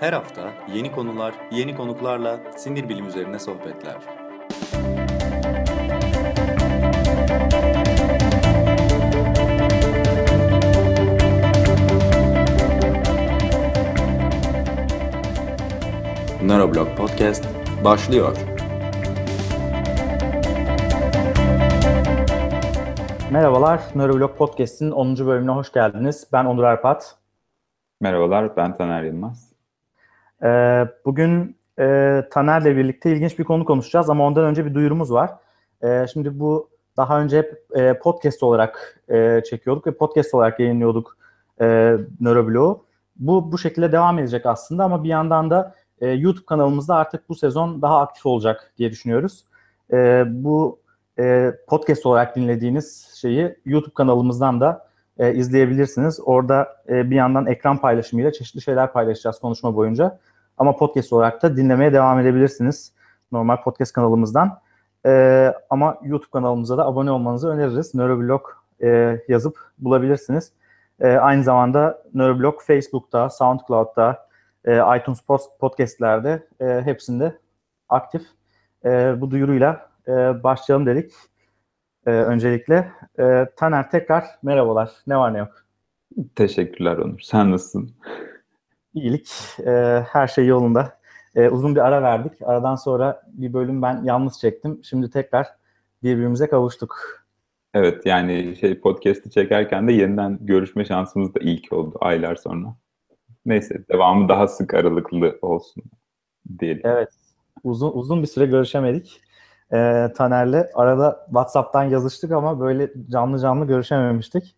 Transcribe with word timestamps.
Her 0.00 0.12
hafta 0.12 0.52
yeni 0.74 0.92
konular, 0.92 1.34
yeni 1.50 1.76
konuklarla 1.76 2.40
sinir 2.56 2.88
bilim 2.88 3.08
üzerine 3.08 3.38
sohbetler. 3.38 3.96
Neuroblog 16.42 16.96
Podcast 16.96 17.44
başlıyor. 17.84 18.36
Merhabalar, 23.30 23.80
Neuroblog 23.94 24.36
Podcast'in 24.36 24.90
10. 24.90 25.16
bölümüne 25.16 25.50
hoş 25.50 25.72
geldiniz. 25.72 26.28
Ben 26.32 26.44
Onur 26.44 26.64
Erpat. 26.64 27.16
Merhabalar, 28.00 28.56
ben 28.56 28.76
Taner 28.76 29.02
Yılmaz. 29.02 29.49
Ee, 30.42 30.88
bugün 31.04 31.56
e, 31.78 32.22
Taner'le 32.30 32.76
birlikte 32.76 33.12
ilginç 33.12 33.38
bir 33.38 33.44
konu 33.44 33.64
konuşacağız 33.64 34.10
ama 34.10 34.26
ondan 34.26 34.44
önce 34.44 34.66
bir 34.66 34.74
duyurumuz 34.74 35.12
var. 35.12 35.30
Ee, 35.82 36.06
şimdi 36.12 36.40
bu 36.40 36.70
daha 36.96 37.20
önce 37.20 37.38
hep 37.38 37.66
e, 37.74 37.98
podcast 37.98 38.42
olarak 38.42 39.00
e, 39.08 39.42
çekiyorduk 39.50 39.86
ve 39.86 39.90
podcast 39.90 40.34
olarak 40.34 40.60
yayınlıyorduk 40.60 41.16
e, 41.60 41.96
Neuroblog'u. 42.20 42.84
Bu 43.16 43.52
bu 43.52 43.58
şekilde 43.58 43.92
devam 43.92 44.18
edecek 44.18 44.46
aslında 44.46 44.84
ama 44.84 45.04
bir 45.04 45.08
yandan 45.08 45.50
da 45.50 45.74
e, 46.00 46.08
YouTube 46.08 46.46
kanalımızda 46.46 46.94
artık 46.94 47.28
bu 47.28 47.34
sezon 47.34 47.82
daha 47.82 48.00
aktif 48.00 48.26
olacak 48.26 48.72
diye 48.78 48.90
düşünüyoruz. 48.90 49.44
E, 49.92 50.24
bu 50.26 50.80
e, 51.18 51.52
podcast 51.68 52.06
olarak 52.06 52.36
dinlediğiniz 52.36 53.14
şeyi 53.20 53.56
YouTube 53.64 53.94
kanalımızdan 53.94 54.60
da 54.60 54.90
e, 55.18 55.34
izleyebilirsiniz. 55.34 56.20
Orada 56.24 56.82
e, 56.88 57.10
bir 57.10 57.16
yandan 57.16 57.46
ekran 57.46 57.80
paylaşımıyla 57.80 58.32
çeşitli 58.32 58.62
şeyler 58.62 58.92
paylaşacağız 58.92 59.38
konuşma 59.38 59.76
boyunca. 59.76 60.18
Ama 60.60 60.76
podcast 60.76 61.12
olarak 61.12 61.42
da 61.42 61.56
dinlemeye 61.56 61.92
devam 61.92 62.20
edebilirsiniz 62.20 62.92
normal 63.32 63.62
podcast 63.62 63.92
kanalımızdan. 63.92 64.60
E, 65.06 65.54
ama 65.70 65.98
YouTube 66.02 66.30
kanalımıza 66.32 66.78
da 66.78 66.86
abone 66.86 67.10
olmanızı 67.10 67.48
öneririz. 67.48 67.94
Neuroblog 67.94 68.42
e, 68.82 69.20
yazıp 69.28 69.58
bulabilirsiniz. 69.78 70.52
E, 71.00 71.08
aynı 71.08 71.44
zamanda 71.44 72.02
Neuroblog 72.14 72.60
Facebook'ta, 72.62 73.30
SoundCloud'da, 73.30 74.26
e, 74.64 74.98
iTunes 74.98 75.20
podcastlerde 75.60 76.46
e, 76.60 76.64
hepsinde 76.84 77.38
aktif. 77.88 78.22
E, 78.84 79.20
bu 79.20 79.30
duyuruyla 79.30 79.90
e, 80.08 80.12
başlayalım 80.42 80.86
dedik. 80.86 81.12
E, 82.06 82.10
öncelikle 82.10 82.92
e, 83.18 83.46
Taner 83.56 83.90
tekrar 83.90 84.24
merhabalar. 84.42 84.90
Ne 85.06 85.16
var 85.16 85.34
ne 85.34 85.38
yok? 85.38 85.52
Teşekkürler 86.34 86.96
Onur. 86.96 87.20
Sen 87.20 87.50
nasılsın? 87.50 87.94
İyilik. 88.94 89.30
E, 89.66 90.04
her 90.08 90.28
şey 90.28 90.46
yolunda. 90.46 91.00
E, 91.34 91.48
uzun 91.48 91.74
bir 91.74 91.80
ara 91.80 92.02
verdik. 92.02 92.32
Aradan 92.42 92.76
sonra 92.76 93.22
bir 93.32 93.52
bölüm 93.52 93.82
ben 93.82 94.04
yalnız 94.04 94.40
çektim. 94.40 94.80
Şimdi 94.84 95.10
tekrar 95.10 95.46
birbirimize 96.02 96.48
kavuştuk. 96.48 97.20
Evet 97.74 98.06
yani 98.06 98.56
şey 98.60 98.80
podcast'i 98.80 99.30
çekerken 99.30 99.88
de 99.88 99.92
yeniden 99.92 100.38
görüşme 100.40 100.84
şansımız 100.84 101.34
da 101.34 101.40
ilk 101.40 101.72
oldu 101.72 101.98
aylar 102.00 102.36
sonra. 102.36 102.74
Neyse 103.46 103.84
devamı 103.92 104.28
daha 104.28 104.48
sık 104.48 104.74
aralıklı 104.74 105.38
olsun 105.42 105.82
diyelim. 106.58 106.82
Evet. 106.84 107.08
Uzun 107.64 107.92
uzun 107.92 108.22
bir 108.22 108.26
süre 108.26 108.46
görüşemedik. 108.46 109.20
Ee, 109.72 110.08
Taner'le 110.16 110.66
arada 110.74 111.24
WhatsApp'tan 111.26 111.84
yazıştık 111.84 112.32
ama 112.32 112.60
böyle 112.60 112.90
canlı 113.10 113.38
canlı 113.38 113.66
görüşememiştik. 113.66 114.56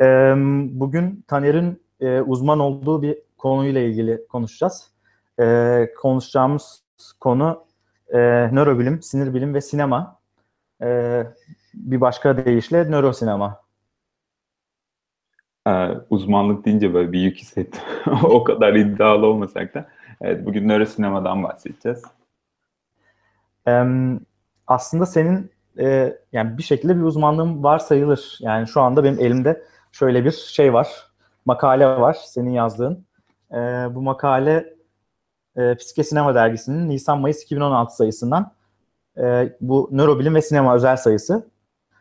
Ee, 0.00 0.34
bugün 0.70 1.24
Taner'in 1.28 1.82
e, 2.00 2.20
uzman 2.20 2.60
olduğu 2.60 3.02
bir 3.02 3.18
konuyla 3.44 3.80
ilgili 3.80 4.26
konuşacağız. 4.28 4.90
Ee, 5.40 5.88
konuşacağımız 6.02 6.84
konu 7.20 7.66
e, 8.08 8.18
nörobilim, 8.52 9.02
sinir 9.02 9.34
bilim 9.34 9.54
ve 9.54 9.60
sinema. 9.60 10.20
Ee, 10.82 11.26
bir 11.74 12.00
başka 12.00 12.44
deyişle 12.44 12.90
nörosinema. 12.90 13.60
Ee, 15.66 15.88
uzmanlık 16.10 16.64
deyince 16.64 16.94
böyle 16.94 17.12
bir 17.12 17.20
yük 17.20 17.36
hissettim. 17.36 17.82
o 18.22 18.44
kadar 18.44 18.74
iddialı 18.74 19.26
olmasak 19.26 19.74
da. 19.74 19.88
Evet, 20.20 20.46
bugün 20.46 20.68
nörosinemadan 20.68 21.42
bahsedeceğiz. 21.42 22.02
Ee, 23.68 23.84
aslında 24.66 25.06
senin 25.06 25.50
e, 25.78 26.16
yani 26.32 26.58
bir 26.58 26.62
şekilde 26.62 26.96
bir 26.96 27.02
uzmanlığın 27.02 27.62
var 27.62 27.78
sayılır. 27.78 28.38
Yani 28.40 28.68
şu 28.68 28.80
anda 28.80 29.04
benim 29.04 29.20
elimde 29.20 29.62
şöyle 29.92 30.24
bir 30.24 30.30
şey 30.30 30.72
var. 30.72 30.88
Makale 31.46 31.86
var 31.86 32.16
senin 32.24 32.50
yazdığın. 32.50 33.06
E, 33.54 33.58
bu 33.94 34.02
makale 34.02 34.74
e, 35.56 35.74
Psike 35.74 36.04
Sinema 36.04 36.34
dergisinin 36.34 36.88
Nisan-Mayıs 36.88 37.42
2016 37.42 37.96
sayısından 37.96 38.52
e, 39.18 39.56
bu 39.60 39.88
nörobilim 39.92 40.34
ve 40.34 40.42
sinema 40.42 40.74
özel 40.74 40.96
sayısı. 40.96 41.46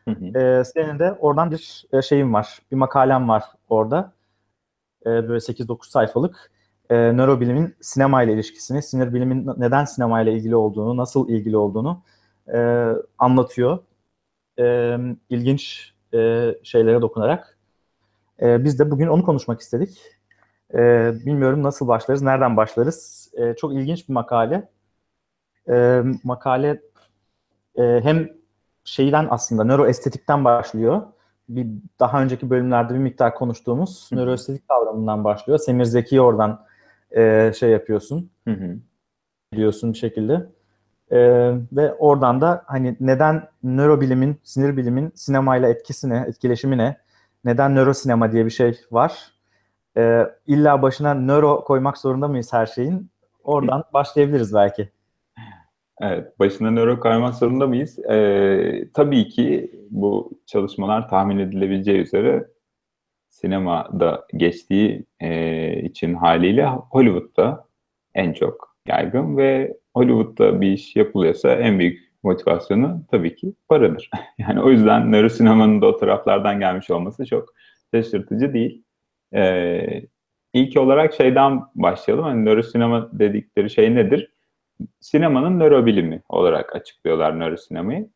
Hı 0.06 0.12
hı. 0.12 0.40
E, 0.40 0.64
senin 0.64 1.00
de 1.00 1.12
oradan 1.12 1.52
bir 1.52 1.86
e, 1.94 2.02
şeyim 2.02 2.34
var. 2.34 2.59
Bir 2.72 2.75
makalem 2.75 3.30
var 3.30 3.44
orada. 3.69 4.14
E, 5.06 5.09
böyle 5.09 5.40
8-9 5.40 5.90
sayfalık. 5.90 6.52
E, 6.90 6.96
nörobilimin 6.96 7.75
sinema 7.81 8.24
ile 8.24 8.34
ilişkisini, 8.34 8.84
sinir 8.84 9.14
bilimin 9.14 9.50
neden 9.58 9.85
sinema 9.85 10.22
ile 10.22 10.34
ilgili 10.34 10.56
olduğunu, 10.56 10.97
nasıl 10.97 11.30
ilgili 11.30 11.58
olduğunu 11.58 12.02
e, 12.53 12.90
anlatıyor. 13.18 13.80
E, 14.59 14.97
ilginç 15.30 15.94
e, 16.14 16.52
şeylere 16.64 17.02
dokunarak. 17.02 17.58
E, 18.41 18.64
biz 18.64 18.80
de 18.80 18.91
bugün 18.91 19.08
onu 19.08 19.24
konuşmak 19.24 19.62
istedik. 19.62 20.02
E, 20.73 21.13
bilmiyorum 21.25 21.63
nasıl 21.63 21.88
başlarız, 21.88 22.22
nereden 22.22 22.57
başlarız. 22.57 23.29
E, 23.34 23.53
çok 23.56 23.73
ilginç 23.73 24.09
bir 24.09 24.13
makale. 24.13 24.69
E, 25.69 26.01
makale 26.23 26.81
e, 27.75 27.81
hem 28.03 28.29
şeyden 28.84 29.28
aslında 29.29 29.63
nöroestetikten 29.63 30.45
başlıyor. 30.45 31.01
Bir 31.50 31.67
daha 32.00 32.22
önceki 32.22 32.50
bölümlerde 32.50 32.94
bir 32.94 33.00
miktar 33.00 33.35
konuştuğumuz 33.35 34.11
hı 34.11 34.16
nöroestetik 34.16 34.67
kavramından 34.67 35.23
başlıyor. 35.23 35.59
Semir 35.59 35.85
Zeki 35.85 36.22
oradan 36.22 36.66
e, 37.11 37.51
şey 37.59 37.69
yapıyorsun. 37.69 38.29
Hı 38.47 38.53
hı. 38.53 38.78
Biliyorsun 39.53 39.94
bir 39.94 39.97
şekilde. 39.97 40.50
Ee, 41.11 41.51
ve 41.72 41.94
oradan 41.94 42.41
da 42.41 42.63
hani 42.67 42.97
neden 43.00 43.47
nörobilimin, 43.63 44.40
sinir 44.44 44.78
bilimin 44.78 45.11
sinemayla 45.16 45.69
etkisine, 45.69 46.25
etkileşimine, 46.28 46.97
neden 47.45 47.75
nörosinema 47.75 48.31
diye 48.31 48.45
bir 48.45 48.51
şey 48.51 48.79
var 48.91 49.33
e, 49.98 50.28
illa 50.48 50.81
başına 50.81 51.14
nöro 51.14 51.64
koymak 51.64 51.98
zorunda 51.98 52.28
mıyız 52.28 52.54
her 52.54 52.66
şeyin? 52.66 53.09
Oradan 53.44 53.84
başlayabiliriz 53.94 54.54
belki. 54.54 54.90
Evet, 56.02 56.40
başına 56.40 56.72
nöro 56.72 57.00
koymak 57.00 57.36
zorunda 57.36 57.68
mıyız? 57.68 58.00
Ee, 58.00 58.88
tabii 58.94 59.30
ki 59.30 59.72
bu 59.90 60.40
çalışmalar 60.46 61.09
tahmin 61.09 61.40
edilebileceği 61.40 62.00
üzere 62.00 62.48
sinemada 63.30 64.26
geçtiği 64.38 65.06
e, 65.20 65.82
için 65.84 66.14
haliyle 66.14 66.66
Hollywood'da 66.66 67.68
en 68.16 68.34
çok 68.34 68.76
yaygın 68.88 69.38
ve 69.38 69.78
Hollywood'da 69.96 70.62
bir 70.62 70.72
iş 70.72 70.96
yapılıyorsa 70.96 71.56
en 71.56 71.80
büyük 71.80 72.14
motivasyonu 72.24 73.03
tabii 73.12 73.36
ki 73.36 73.53
paradır. 73.70 74.09
yani 74.38 74.62
o 74.62 74.70
yüzden 74.70 75.12
nöro 75.12 75.30
sinemanın 75.30 75.82
da 75.82 75.86
o 75.86 75.98
taraflardan 75.98 76.59
gelmiş 76.59 76.90
olması 76.90 77.26
çok 77.26 77.53
şaşırtıcı 77.94 78.53
değil. 78.53 78.84
Ee, 79.36 80.02
ilk 80.54 80.78
olarak 80.78 81.14
şeyden 81.14 81.62
başlayalım. 81.76 82.26
Hani 82.26 82.46
nörosinema 82.46 83.10
dedikleri 83.20 83.70
şey 83.70 83.96
nedir? 83.96 84.32
Sinemanın 85.00 85.60
nörobilimi 85.60 86.22
olarak 86.30 86.76
açıklıyorlar 86.76 87.40
nörosinemayı. 87.40 88.10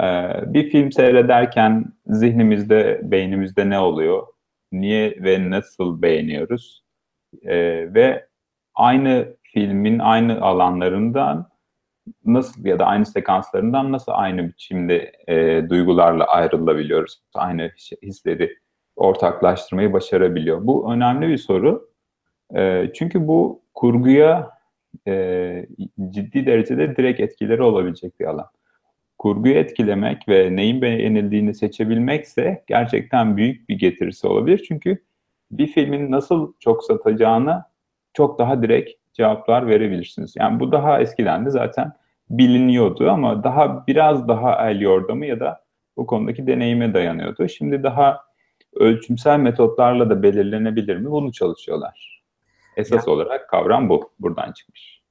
Ee, 0.00 0.30
bir 0.46 0.70
film 0.70 0.92
seyrederken 0.92 1.84
zihnimizde, 2.06 3.00
beynimizde 3.02 3.70
ne 3.70 3.78
oluyor? 3.78 4.26
Niye 4.72 5.16
ve 5.22 5.50
nasıl 5.50 6.02
beğeniyoruz? 6.02 6.84
Ee, 7.42 7.94
ve 7.94 8.26
aynı 8.74 9.36
filmin 9.42 9.98
aynı 9.98 10.40
alanlarından 10.40 11.48
nasıl 12.24 12.64
ya 12.64 12.78
da 12.78 12.86
aynı 12.86 13.06
sekanslarından 13.06 13.92
nasıl 13.92 14.12
aynı 14.14 14.48
biçimde 14.48 15.12
e, 15.28 15.68
duygularla 15.70 16.24
ayrılabiliyoruz? 16.24 17.22
Aynı 17.34 17.70
hisleri 18.02 18.56
ortaklaştırmayı 18.96 19.92
başarabiliyor. 19.92 20.66
Bu 20.66 20.92
önemli 20.92 21.28
bir 21.28 21.38
soru. 21.38 21.88
E, 22.56 22.90
çünkü 22.94 23.28
bu 23.28 23.62
kurguya 23.74 24.50
e, 25.06 25.66
ciddi 26.10 26.46
derecede 26.46 26.96
direkt 26.96 27.20
etkileri 27.20 27.62
olabilecek 27.62 28.20
bir 28.20 28.24
alan. 28.24 28.46
Kurguyu 29.18 29.54
etkilemek 29.54 30.28
ve 30.28 30.56
neyin 30.56 30.82
beğenildiğini 30.82 31.54
seçebilmekse 31.54 32.64
gerçekten 32.66 33.36
büyük 33.36 33.68
bir 33.68 33.78
getirisi 33.78 34.26
olabilir. 34.26 34.64
Çünkü 34.68 34.98
bir 35.50 35.66
filmin 35.66 36.10
nasıl 36.10 36.52
çok 36.60 36.84
satacağını 36.84 37.64
çok 38.14 38.38
daha 38.38 38.62
direkt 38.62 38.90
cevaplar 39.12 39.66
verebilirsiniz. 39.66 40.34
Yani 40.36 40.60
bu 40.60 40.72
daha 40.72 41.00
eskiden 41.00 41.46
de 41.46 41.50
zaten 41.50 41.92
biliniyordu 42.30 43.10
ama 43.10 43.44
daha 43.44 43.86
biraz 43.86 44.28
daha 44.28 44.70
el 44.70 44.80
yordamı 44.80 45.26
ya 45.26 45.40
da 45.40 45.64
bu 45.96 46.06
konudaki 46.06 46.46
deneyime 46.46 46.94
dayanıyordu. 46.94 47.48
Şimdi 47.48 47.82
daha 47.82 48.25
ölçümsel 48.76 49.38
metotlarla 49.38 50.10
da 50.10 50.22
belirlenebilir 50.22 50.96
mi? 50.96 51.10
Bunu 51.10 51.32
çalışıyorlar. 51.32 52.22
esas 52.76 53.08
olarak 53.08 53.48
kavram 53.48 53.88
bu. 53.88 54.10
Buradan 54.20 54.52
çıkmış. 54.52 55.02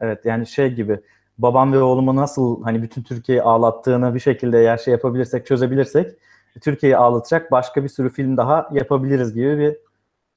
Evet 0.00 0.24
yani 0.24 0.46
şey 0.46 0.74
gibi 0.74 1.00
babam 1.38 1.72
ve 1.72 1.82
oğlumu 1.82 2.16
nasıl 2.16 2.64
hani 2.64 2.82
bütün 2.82 3.02
Türkiye'yi 3.02 3.42
ağlattığını 3.42 4.14
bir 4.14 4.20
şekilde 4.20 4.60
eğer 4.60 4.76
şey 4.76 4.92
yapabilirsek, 4.92 5.46
çözebilirsek 5.46 6.10
Türkiye'yi 6.60 6.96
ağlatacak 6.96 7.52
başka 7.52 7.84
bir 7.84 7.88
sürü 7.88 8.10
film 8.10 8.36
daha 8.36 8.68
yapabiliriz 8.72 9.34
gibi 9.34 9.58
bir 9.58 9.76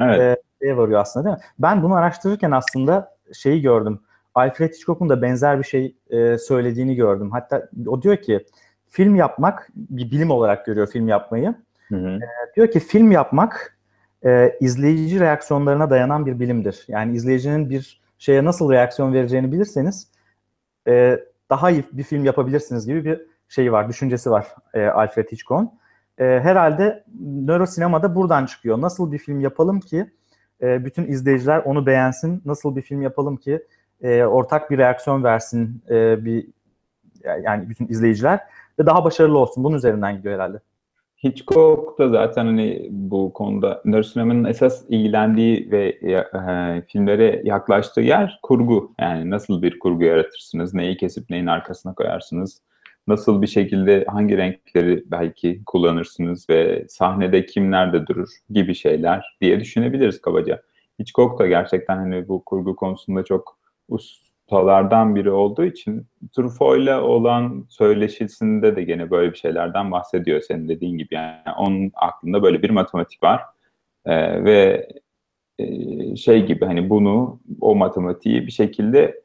Evet. 0.01 0.19
e, 0.19 0.35
şeye 0.61 0.77
varıyor 0.77 0.99
aslında 0.99 1.25
değil 1.25 1.35
mi? 1.35 1.43
Ben 1.59 1.83
bunu 1.83 1.95
araştırırken 1.95 2.51
aslında 2.51 3.15
şeyi 3.33 3.61
gördüm. 3.61 3.99
Alfred 4.35 4.73
Hitchcock'un 4.73 5.09
da 5.09 5.21
benzer 5.21 5.59
bir 5.59 5.63
şey 5.63 5.95
e, 6.09 6.37
söylediğini 6.37 6.95
gördüm. 6.95 7.31
Hatta 7.31 7.69
o 7.87 8.01
diyor 8.01 8.17
ki 8.17 8.45
film 8.89 9.15
yapmak 9.15 9.69
bir 9.75 10.11
bilim 10.11 10.31
olarak 10.31 10.65
görüyor 10.65 10.87
film 10.87 11.07
yapmayı. 11.07 11.55
Hı 11.89 11.95
hı. 11.95 12.19
Diyor 12.55 12.71
ki 12.71 12.79
film 12.79 13.11
yapmak 13.11 13.77
e, 14.25 14.57
izleyici 14.59 15.19
reaksiyonlarına 15.19 15.89
dayanan 15.89 16.25
bir 16.25 16.39
bilimdir. 16.39 16.85
Yani 16.87 17.15
izleyicinin 17.15 17.69
bir 17.69 18.01
şeye 18.17 18.45
nasıl 18.45 18.71
reaksiyon 18.71 19.13
vereceğini 19.13 19.51
bilirseniz 19.51 20.07
e, 20.87 21.19
daha 21.49 21.71
iyi 21.71 21.83
bir 21.91 22.03
film 22.03 22.25
yapabilirsiniz 22.25 22.85
gibi 22.87 23.05
bir 23.05 23.21
şey 23.49 23.71
var, 23.71 23.89
düşüncesi 23.89 24.31
var 24.31 24.47
e, 24.73 24.85
Alfred 24.85 25.31
Hitchcock'un. 25.31 25.71
E, 26.17 26.23
herhalde 26.23 27.03
nörosinemada 27.19 28.15
buradan 28.15 28.45
çıkıyor. 28.45 28.81
Nasıl 28.81 29.11
bir 29.11 29.17
film 29.17 29.39
yapalım 29.39 29.79
ki 29.79 30.11
e, 30.61 30.85
bütün 30.85 31.07
izleyiciler 31.07 31.59
onu 31.59 31.85
beğensin? 31.85 32.41
Nasıl 32.45 32.75
bir 32.75 32.81
film 32.81 33.01
yapalım 33.01 33.37
ki 33.37 33.63
e, 34.01 34.23
ortak 34.23 34.71
bir 34.71 34.77
reaksiyon 34.77 35.23
versin 35.23 35.83
e, 35.89 36.25
bir 36.25 36.47
yani 37.43 37.69
bütün 37.69 37.87
izleyiciler 37.87 38.39
ve 38.79 38.85
daha 38.85 39.05
başarılı 39.05 39.37
olsun. 39.37 39.63
Bunun 39.63 39.77
üzerinden 39.77 40.17
gidiyor 40.17 40.35
herhalde. 40.35 40.59
Hitchcock 41.25 41.99
da 41.99 42.09
zaten 42.09 42.45
hani 42.45 42.87
bu 42.89 43.33
konuda 43.33 43.81
nörosinemanın 43.85 44.43
esas 44.43 44.85
ilgilendiği 44.89 45.71
ve 45.71 45.87
e, 45.87 46.81
filmlere 46.87 47.41
yaklaştığı 47.45 48.01
yer 48.01 48.39
kurgu. 48.43 48.93
Yani 49.01 49.29
nasıl 49.29 49.61
bir 49.61 49.79
kurgu 49.79 50.03
yaratırsınız, 50.03 50.73
neyi 50.73 50.97
kesip 50.97 51.29
neyin 51.29 51.45
arkasına 51.45 51.93
koyarsınız, 51.93 52.61
nasıl 53.07 53.41
bir 53.41 53.47
şekilde 53.47 54.05
hangi 54.07 54.37
renkleri 54.37 55.03
belki 55.05 55.61
kullanırsınız 55.65 56.49
ve 56.49 56.85
sahnede 56.89 57.45
kim 57.45 57.71
nerede 57.71 58.07
durur 58.07 58.29
gibi 58.49 58.75
şeyler 58.75 59.37
diye 59.41 59.59
düşünebiliriz 59.59 60.21
kabaca. 60.21 60.61
Hitchcock 60.99 61.39
da 61.39 61.47
gerçekten 61.47 61.97
hani 61.97 62.27
bu 62.27 62.45
kurgu 62.45 62.75
konusunda 62.75 63.23
çok 63.23 63.57
ustalardan 64.45 65.15
biri 65.15 65.31
olduğu 65.31 65.65
için 65.65 66.07
Truffaut'la 66.35 67.01
olan 67.01 67.65
söyleşisinde 67.69 68.75
de 68.75 68.83
gene 68.83 69.11
böyle 69.11 69.31
bir 69.31 69.37
şeylerden 69.37 69.91
bahsediyor 69.91 70.41
senin 70.41 70.69
dediğin 70.69 70.97
gibi. 70.97 71.15
Yani 71.15 71.39
onun 71.57 71.91
aklında 71.95 72.43
böyle 72.43 72.61
bir 72.61 72.69
matematik 72.69 73.23
var 73.23 73.41
ee, 74.05 74.43
ve 74.43 74.89
e, 75.59 76.15
şey 76.15 76.45
gibi 76.45 76.65
hani 76.65 76.89
bunu 76.89 77.39
o 77.61 77.75
matematiği 77.75 78.47
bir 78.47 78.51
şekilde 78.51 79.21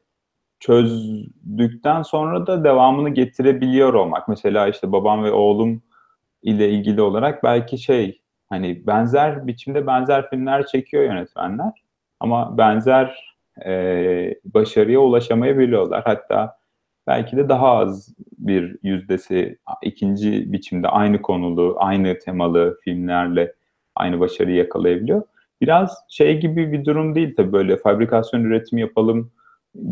çözdükten 0.59 2.01
sonra 2.01 2.47
da 2.47 2.63
devamını 2.63 3.09
getirebiliyor 3.09 3.93
olmak. 3.93 4.27
Mesela 4.27 4.67
işte 4.67 4.91
babam 4.91 5.23
ve 5.23 5.31
oğlum 5.31 5.83
ile 6.41 6.69
ilgili 6.69 7.01
olarak 7.01 7.43
belki 7.43 7.77
şey 7.77 8.21
hani 8.49 8.87
benzer 8.87 9.47
biçimde 9.47 9.87
benzer 9.87 10.29
filmler 10.29 10.65
çekiyor 10.65 11.03
yönetmenler 11.03 11.83
ama 12.19 12.57
benzer 12.57 13.30
e, 13.65 14.35
başarıya 14.45 14.99
ulaşamayabiliyorlar. 14.99 16.03
Hatta 16.05 16.57
belki 17.07 17.37
de 17.37 17.49
daha 17.49 17.77
az 17.77 18.13
bir 18.37 18.77
yüzdesi 18.83 19.57
ikinci 19.83 20.53
biçimde 20.53 20.87
aynı 20.87 21.21
konulu, 21.21 21.75
aynı 21.79 22.19
temalı 22.19 22.79
filmlerle 22.83 23.53
aynı 23.95 24.19
başarıyı 24.19 24.55
yakalayabiliyor. 24.55 25.23
Biraz 25.61 25.97
şey 26.09 26.39
gibi 26.39 26.71
bir 26.71 26.85
durum 26.85 27.15
değil 27.15 27.35
tabii 27.35 27.53
böyle 27.53 27.77
fabrikasyon 27.77 28.43
üretim 28.43 28.77
yapalım 28.77 29.31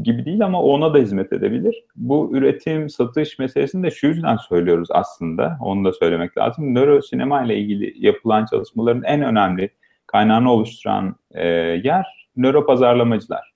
gibi 0.03 0.25
değil 0.25 0.45
ama 0.45 0.63
ona 0.63 0.93
da 0.93 0.97
hizmet 0.97 1.33
edebilir. 1.33 1.83
Bu 1.95 2.29
üretim, 2.33 2.89
satış 2.89 3.39
meselesini 3.39 3.83
de 3.83 3.91
şu 3.91 4.07
yüzden 4.07 4.37
söylüyoruz 4.37 4.87
aslında. 4.91 5.57
Onu 5.61 5.85
da 5.85 5.93
söylemek 5.93 6.37
lazım. 6.37 6.75
Nörosinema 6.75 7.43
ile 7.43 7.57
ilgili 7.57 8.05
yapılan 8.05 8.45
çalışmaların 8.45 9.03
en 9.03 9.21
önemli 9.21 9.69
kaynağını 10.07 10.51
oluşturan 10.51 11.15
e, 11.31 11.47
yer 11.83 12.18
nöropazarlamacılar. 12.37 13.53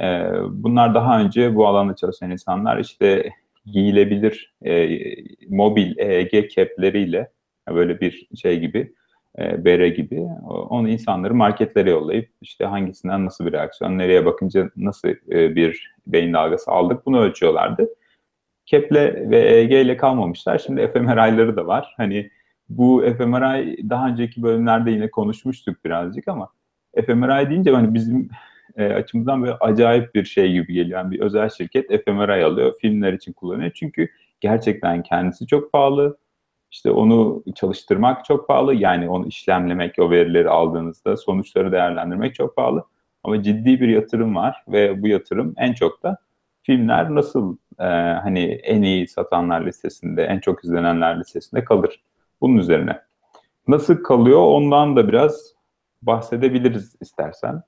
E, 0.00 0.30
bunlar 0.50 0.94
daha 0.94 1.20
önce 1.20 1.54
bu 1.54 1.66
alanda 1.66 1.96
çalışan 1.96 2.30
insanlar 2.30 2.78
işte 2.78 3.30
giyilebilir 3.66 4.54
e, 4.64 4.88
mobil 5.48 5.98
EEG 5.98 6.48
kepleriyle 6.50 7.30
böyle 7.68 8.00
bir 8.00 8.28
şey 8.36 8.60
gibi 8.60 8.92
e, 9.38 9.64
bere 9.64 9.88
gibi 9.88 10.20
onu 10.48 10.88
insanları 10.88 11.34
marketlere 11.34 11.90
yollayıp 11.90 12.30
işte 12.40 12.64
hangisinden 12.64 13.24
nasıl 13.24 13.46
bir 13.46 13.52
reaksiyon, 13.52 13.98
nereye 13.98 14.26
bakınca 14.26 14.70
nasıl 14.76 15.08
e, 15.08 15.56
bir 15.56 15.94
beyin 16.06 16.32
dalgası 16.32 16.70
aldık 16.70 17.06
bunu 17.06 17.20
ölçüyorlardı. 17.20 17.88
Keple 18.66 19.30
ve 19.30 19.38
EEG 19.40 19.72
ile 19.72 19.96
kalmamışlar. 19.96 20.58
Şimdi 20.58 20.86
fMRI'ları 20.86 21.56
da 21.56 21.66
var. 21.66 21.94
Hani 21.96 22.30
bu 22.68 23.04
fMRI 23.18 23.90
daha 23.90 24.08
önceki 24.08 24.42
bölümlerde 24.42 24.90
yine 24.90 25.10
konuşmuştuk 25.10 25.84
birazcık 25.84 26.28
ama 26.28 26.48
fMRI 27.06 27.50
deyince 27.50 27.70
hani 27.70 27.94
bizim 27.94 28.30
e, 28.76 28.84
açımızdan 28.84 29.42
böyle 29.42 29.54
acayip 29.54 30.14
bir 30.14 30.24
şey 30.24 30.52
gibi 30.52 30.72
geliyor. 30.72 31.00
Yani 31.00 31.10
bir 31.10 31.20
özel 31.20 31.48
şirket 31.48 32.04
fMRI 32.04 32.44
alıyor, 32.44 32.74
filmler 32.80 33.12
için 33.12 33.32
kullanıyor. 33.32 33.70
Çünkü 33.74 34.08
gerçekten 34.40 35.02
kendisi 35.02 35.46
çok 35.46 35.72
pahalı 35.72 36.18
işte 36.70 36.90
onu 36.90 37.42
çalıştırmak 37.54 38.24
çok 38.24 38.48
pahalı. 38.48 38.74
Yani 38.74 39.08
onu 39.08 39.26
işlemlemek, 39.26 39.98
o 39.98 40.10
verileri 40.10 40.50
aldığınızda 40.50 41.16
sonuçları 41.16 41.72
değerlendirmek 41.72 42.34
çok 42.34 42.56
pahalı. 42.56 42.84
Ama 43.24 43.42
ciddi 43.42 43.80
bir 43.80 43.88
yatırım 43.88 44.36
var 44.36 44.64
ve 44.68 45.02
bu 45.02 45.08
yatırım 45.08 45.54
en 45.56 45.72
çok 45.72 46.02
da 46.02 46.18
filmler 46.62 47.14
nasıl 47.14 47.56
e, 47.78 47.84
hani 48.22 48.44
en 48.44 48.82
iyi 48.82 49.08
satanlar 49.08 49.66
listesinde, 49.66 50.24
en 50.24 50.38
çok 50.38 50.64
izlenenler 50.64 51.20
listesinde 51.20 51.64
kalır. 51.64 52.02
Bunun 52.40 52.56
üzerine. 52.58 53.00
Nasıl 53.68 54.02
kalıyor 54.02 54.40
ondan 54.40 54.96
da 54.96 55.08
biraz 55.08 55.54
bahsedebiliriz 56.02 56.96
istersen 57.00 57.62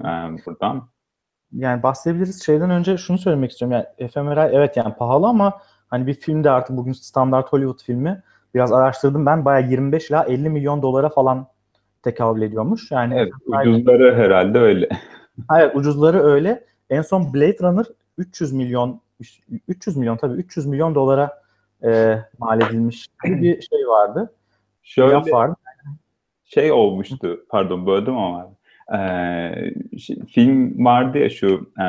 e, 0.00 0.06
buradan. 0.46 0.88
Yani 1.52 1.82
bahsedebiliriz. 1.82 2.44
Şeyden 2.44 2.70
önce 2.70 2.96
şunu 2.96 3.18
söylemek 3.18 3.50
istiyorum. 3.50 3.84
Yani 3.98 4.10
fMRI 4.10 4.56
evet 4.56 4.76
yani 4.76 4.94
pahalı 4.94 5.26
ama 5.26 5.60
hani 5.88 6.06
bir 6.06 6.14
filmde 6.14 6.50
artık 6.50 6.76
bugün 6.76 6.92
standart 6.92 7.52
Hollywood 7.52 7.82
filmi 7.82 8.22
biraz 8.54 8.72
araştırdım 8.72 9.26
ben 9.26 9.44
bayağı 9.44 9.70
25 9.70 10.10
ila 10.10 10.24
50 10.24 10.50
milyon 10.50 10.82
dolara 10.82 11.08
falan 11.08 11.46
tekabül 12.02 12.42
ediyormuş. 12.42 12.90
Yani 12.90 13.14
evet, 13.14 13.32
ucuzları 13.46 14.14
herhalde 14.16 14.58
öyle. 14.58 14.88
Evet, 15.56 15.76
ucuzları 15.76 16.22
öyle. 16.22 16.64
En 16.90 17.02
son 17.02 17.34
Blade 17.34 17.56
Runner 17.62 17.86
300 18.18 18.52
milyon 18.52 19.00
300 19.68 19.96
milyon 19.96 20.16
tabii 20.16 20.34
300 20.34 20.66
milyon 20.66 20.94
dolara 20.94 21.42
e, 21.84 22.18
mal 22.38 22.60
edilmiş 22.60 23.06
bir 23.24 23.60
şey 23.62 23.88
vardı. 23.88 24.34
Şöyle 24.82 25.12
Laf 25.12 25.32
vardı. 25.32 25.54
Şey 26.46 26.72
olmuştu. 26.72 27.46
Pardon 27.48 27.86
böldüm 27.86 28.16
ama 28.16 28.56
şey, 29.98 30.16
film 30.34 30.84
vardı 30.84 31.18
ya 31.18 31.30
şu 31.30 31.72
e, 31.80 31.86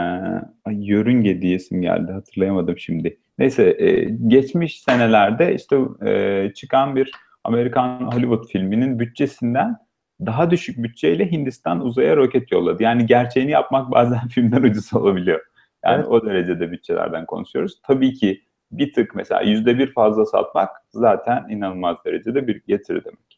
Yörünge 0.71 1.41
diyesim 1.41 1.81
geldi 1.81 2.11
hatırlayamadım 2.11 2.77
şimdi. 2.77 3.17
Neyse 3.39 3.75
e, 3.79 4.03
geçmiş 4.27 4.81
senelerde 4.81 5.55
işte 5.55 5.77
e, 6.05 6.51
çıkan 6.55 6.95
bir 6.95 7.11
Amerikan 7.43 8.01
Hollywood 8.01 8.47
filminin 8.47 8.99
bütçesinden 8.99 9.77
daha 10.25 10.51
düşük 10.51 10.83
bütçeyle 10.83 11.31
Hindistan 11.31 11.81
uzaya 11.81 12.17
roket 12.17 12.51
yolladı. 12.51 12.83
Yani 12.83 13.05
gerçeğini 13.05 13.51
yapmak 13.51 13.91
bazen 13.91 14.27
filmden 14.33 14.63
ucuz 14.63 14.93
olabiliyor. 14.93 15.41
Yani 15.85 15.95
evet. 15.95 16.07
o 16.07 16.25
derecede 16.25 16.71
bütçelerden 16.71 17.25
konuşuyoruz. 17.25 17.81
Tabii 17.83 18.13
ki 18.13 18.41
bir 18.71 18.93
tık 18.93 19.15
mesela 19.15 19.41
yüzde 19.41 19.77
bir 19.77 19.93
fazla 19.93 20.25
satmak 20.25 20.69
zaten 20.89 21.45
inanılmaz 21.49 21.97
derecede 22.05 22.47
bir 22.47 22.61
getiri 22.67 23.05
demek. 23.05 23.36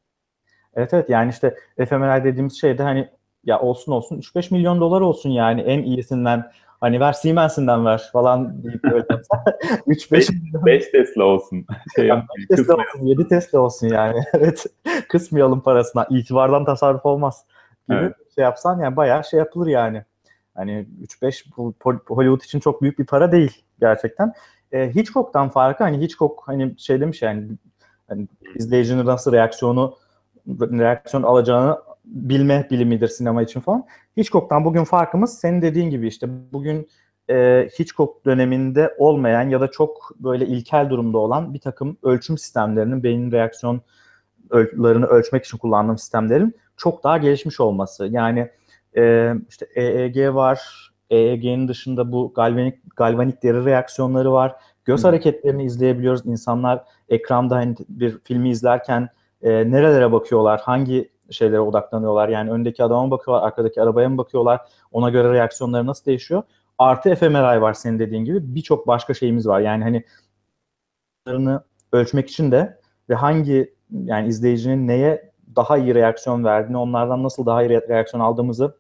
Evet 0.73 0.93
evet 0.93 1.09
yani 1.09 1.29
işte 1.29 1.55
fMRI 1.77 2.23
dediğimiz 2.23 2.59
şey 2.61 2.77
de 2.77 2.83
hani 2.83 3.09
ya 3.45 3.59
olsun 3.59 3.91
olsun 3.91 4.19
3-5 4.19 4.53
milyon 4.53 4.79
dolar 4.79 5.01
olsun 5.01 5.29
yani 5.29 5.61
en 5.61 5.83
iyisinden 5.83 6.51
Hani 6.81 6.99
ver 6.99 7.13
Siemens'inden 7.13 7.85
ver 7.85 8.09
falan 8.13 8.63
deyip 8.63 8.83
böyle 8.83 9.05
3-5 9.87 10.65
5 10.65 10.91
Tesla 10.91 11.23
olsun. 11.23 11.65
Şey 11.95 12.07
yani 12.07 12.23
5 12.39 12.57
Tesla 12.57 12.73
olsun, 12.73 13.05
7 13.05 13.27
Tesla 13.27 13.59
olsun 13.59 13.87
yani. 13.87 14.23
evet. 14.33 14.65
Kısmayalım 15.09 15.61
parasına. 15.61 16.07
İtibardan 16.09 16.65
tasarruf 16.65 17.05
olmaz 17.05 17.45
gibi 17.89 17.97
evet. 17.97 18.15
şey 18.35 18.43
yapsan 18.43 18.79
yani 18.79 18.95
bayağı 18.95 19.23
şey 19.23 19.39
yapılır 19.39 19.67
yani. 19.67 20.03
Hani 20.55 20.87
3-5 21.21 21.43
Hollywood 22.07 22.41
için 22.41 22.59
çok 22.59 22.81
büyük 22.81 22.99
bir 22.99 23.05
para 23.05 23.31
değil 23.31 23.61
gerçekten. 23.79 24.33
E, 24.71 24.95
Hitchcock'tan 24.95 25.49
farkı 25.49 25.83
hani 25.83 26.01
Hitchcock 26.01 26.41
hani 26.45 26.79
şey 26.79 27.01
demiş 27.01 27.21
yani 27.21 27.47
hani 28.09 28.27
izleyicinin 28.55 29.05
nasıl 29.05 29.31
reaksiyonu 29.31 29.95
reaksiyon 30.47 31.23
alacağını 31.23 31.77
bilme 32.05 32.67
bilimidir 32.71 33.07
sinema 33.07 33.41
için 33.41 33.59
falan. 33.59 33.85
Hitchcock'tan 34.17 34.65
bugün 34.65 34.83
farkımız 34.83 35.39
senin 35.39 35.61
dediğin 35.61 35.89
gibi 35.89 36.07
işte 36.07 36.27
bugün 36.53 36.89
e, 37.29 37.67
Hitchcock 37.79 38.25
döneminde 38.25 38.95
olmayan 38.97 39.49
ya 39.49 39.61
da 39.61 39.71
çok 39.71 40.11
böyle 40.19 40.45
ilkel 40.45 40.89
durumda 40.89 41.17
olan 41.17 41.53
bir 41.53 41.59
takım 41.59 41.97
ölçüm 42.03 42.37
sistemlerinin 42.37 43.03
beynin 43.03 43.31
reaksiyonlarını 43.31 45.05
ölçmek 45.05 45.45
için 45.45 45.57
kullandığım 45.57 45.97
sistemlerin 45.97 46.55
çok 46.77 47.03
daha 47.03 47.17
gelişmiş 47.17 47.59
olması. 47.59 48.07
Yani 48.07 48.49
E, 48.97 49.33
işte 49.49 49.67
EEG 49.75 50.35
var. 50.35 50.89
EEG'nin 51.09 51.67
dışında 51.67 52.11
bu 52.11 52.33
galvanik 52.35 52.95
galvanik 52.95 53.43
deri 53.43 53.65
reaksiyonları 53.65 54.31
var. 54.31 54.55
Göz 54.85 55.03
hareketlerini 55.03 55.63
izleyebiliyoruz. 55.63 56.25
İnsanlar 56.25 56.83
ekranda 57.09 57.55
hani 57.55 57.75
bir 57.89 58.17
filmi 58.23 58.49
izlerken 58.49 59.09
e, 59.41 59.71
nerelere 59.71 60.11
bakıyorlar, 60.11 60.61
hangi 60.61 61.11
şeylere 61.31 61.59
odaklanıyorlar. 61.59 62.29
Yani 62.29 62.51
öndeki 62.51 62.83
adama 62.83 63.11
bakıyorlar, 63.11 63.47
arkadaki 63.47 63.81
arabaya 63.81 64.09
mı 64.09 64.17
bakıyorlar? 64.17 64.61
Ona 64.91 65.09
göre 65.09 65.33
reaksiyonları 65.33 65.85
nasıl 65.85 66.05
değişiyor? 66.05 66.43
Artı 66.77 67.15
fMRI 67.15 67.61
var 67.61 67.73
senin 67.73 67.99
dediğin 67.99 68.25
gibi. 68.25 68.55
Birçok 68.55 68.87
başka 68.87 69.13
şeyimiz 69.13 69.47
var. 69.47 69.59
Yani 69.59 69.83
hani 69.83 70.03
ölçmek 71.91 72.29
için 72.29 72.51
de 72.51 72.79
ve 73.09 73.15
hangi 73.15 73.75
yani 73.91 74.27
izleyicinin 74.27 74.87
neye 74.87 75.31
daha 75.55 75.77
iyi 75.77 75.95
reaksiyon 75.95 76.43
verdiğini, 76.43 76.77
onlardan 76.77 77.23
nasıl 77.23 77.45
daha 77.45 77.63
iyi 77.63 77.69
reaksiyon 77.69 78.23
aldığımızı 78.23 78.77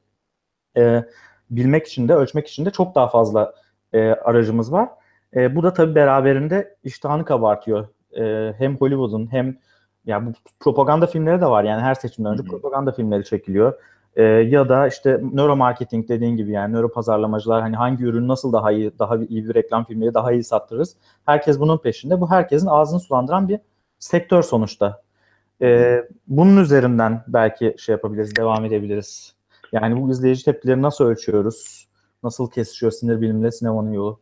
e, 0.77 1.03
bilmek 1.49 1.87
için 1.87 2.07
de, 2.07 2.15
ölçmek 2.15 2.47
için 2.47 2.65
de 2.65 2.71
çok 2.71 2.95
daha 2.95 3.07
fazla 3.07 3.53
e, 3.93 3.99
aracımız 4.09 4.71
var. 4.71 4.89
E, 5.35 5.55
bu 5.55 5.63
da 5.63 5.73
tabii 5.73 5.95
beraberinde 5.95 6.77
iştahını 6.83 7.25
kabartıyor. 7.25 7.87
E, 8.17 8.53
hem 8.57 8.77
Hollywood'un 8.77 9.31
hem 9.31 9.57
ya 10.05 10.25
bu 10.25 10.31
propaganda 10.59 11.07
filmleri 11.07 11.41
de 11.41 11.45
var 11.45 11.63
yani 11.63 11.81
her 11.81 11.95
seçimden 11.95 12.31
önce 12.31 12.43
Hı-hı. 12.43 12.51
propaganda 12.51 12.91
filmleri 12.91 13.25
çekiliyor. 13.25 13.73
Ee, 14.15 14.23
ya 14.23 14.69
da 14.69 14.87
işte 14.87 15.21
nöromarketing 15.33 16.09
dediğin 16.09 16.37
gibi 16.37 16.51
yani 16.51 16.73
nöro 16.73 16.91
pazarlamacılar 16.91 17.61
hani 17.61 17.75
hangi 17.75 18.03
ürünü 18.03 18.27
nasıl 18.27 18.53
daha 18.53 18.71
iyi 18.71 18.99
daha 18.99 19.17
iyi 19.17 19.49
bir 19.49 19.55
reklam 19.55 19.85
filmiyle 19.85 20.13
daha 20.13 20.31
iyi 20.31 20.43
sattırırız. 20.43 20.95
Herkes 21.25 21.59
bunun 21.59 21.77
peşinde. 21.77 22.21
Bu 22.21 22.31
herkesin 22.31 22.67
ağzını 22.67 22.99
sulandıran 22.99 23.49
bir 23.49 23.59
sektör 23.99 24.41
sonuçta. 24.43 25.01
Ee, 25.61 26.07
bunun 26.27 26.57
üzerinden 26.57 27.23
belki 27.27 27.75
şey 27.77 27.93
yapabiliriz, 27.93 28.35
devam 28.35 28.65
edebiliriz. 28.65 29.35
Yani 29.71 30.01
bu 30.01 30.11
izleyici 30.11 30.45
tepkileri 30.45 30.81
nasıl 30.81 31.05
ölçüyoruz? 31.05 31.87
Nasıl 32.23 32.49
kesişiyor 32.49 32.91
sinir 32.91 33.21
bilimle 33.21 33.51
sinemanın 33.51 33.91
yolu? 33.91 34.19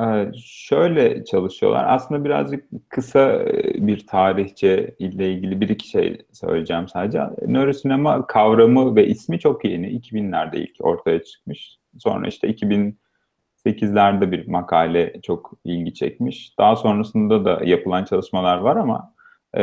Ee, 0.00 0.30
şöyle 0.44 1.24
çalışıyorlar. 1.24 1.84
Aslında 1.88 2.24
birazcık 2.24 2.64
kısa 2.88 3.32
e, 3.32 3.86
bir 3.86 4.06
tarihçe 4.06 4.94
ile 4.98 5.32
ilgili 5.32 5.60
bir 5.60 5.68
iki 5.68 5.88
şey 5.88 6.22
söyleyeceğim 6.32 6.88
sadece. 6.88 7.22
Nörosinema 7.46 8.26
kavramı 8.26 8.96
ve 8.96 9.06
ismi 9.06 9.38
çok 9.38 9.64
yeni. 9.64 9.86
2000'lerde 9.86 10.56
ilk 10.56 10.76
ortaya 10.80 11.22
çıkmış. 11.22 11.78
Sonra 11.98 12.28
işte 12.28 12.48
2008'lerde 12.48 14.32
bir 14.32 14.48
makale 14.48 15.20
çok 15.22 15.52
ilgi 15.64 15.94
çekmiş. 15.94 16.58
Daha 16.58 16.76
sonrasında 16.76 17.44
da 17.44 17.60
yapılan 17.64 18.04
çalışmalar 18.04 18.58
var 18.58 18.76
ama 18.76 19.14
e, 19.56 19.62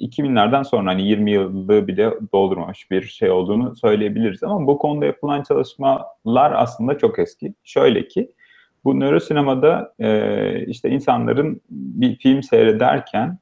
2000'lerden 0.00 0.62
sonra 0.62 0.90
hani 0.90 1.08
20 1.08 1.30
yıllığı 1.30 1.86
bile 1.86 2.10
doldurmamış 2.32 2.90
bir 2.90 3.02
şey 3.02 3.30
olduğunu 3.30 3.76
söyleyebiliriz. 3.76 4.42
Ama 4.42 4.66
bu 4.66 4.78
konuda 4.78 5.06
yapılan 5.06 5.42
çalışmalar 5.42 6.52
aslında 6.52 6.98
çok 6.98 7.18
eski. 7.18 7.54
Şöyle 7.64 8.08
ki 8.08 8.32
bu 8.84 9.00
nörosinemada 9.00 9.94
e, 9.98 10.64
işte 10.66 10.90
insanların 10.90 11.60
bir 11.70 12.16
film 12.16 12.42
seyrederken 12.42 13.38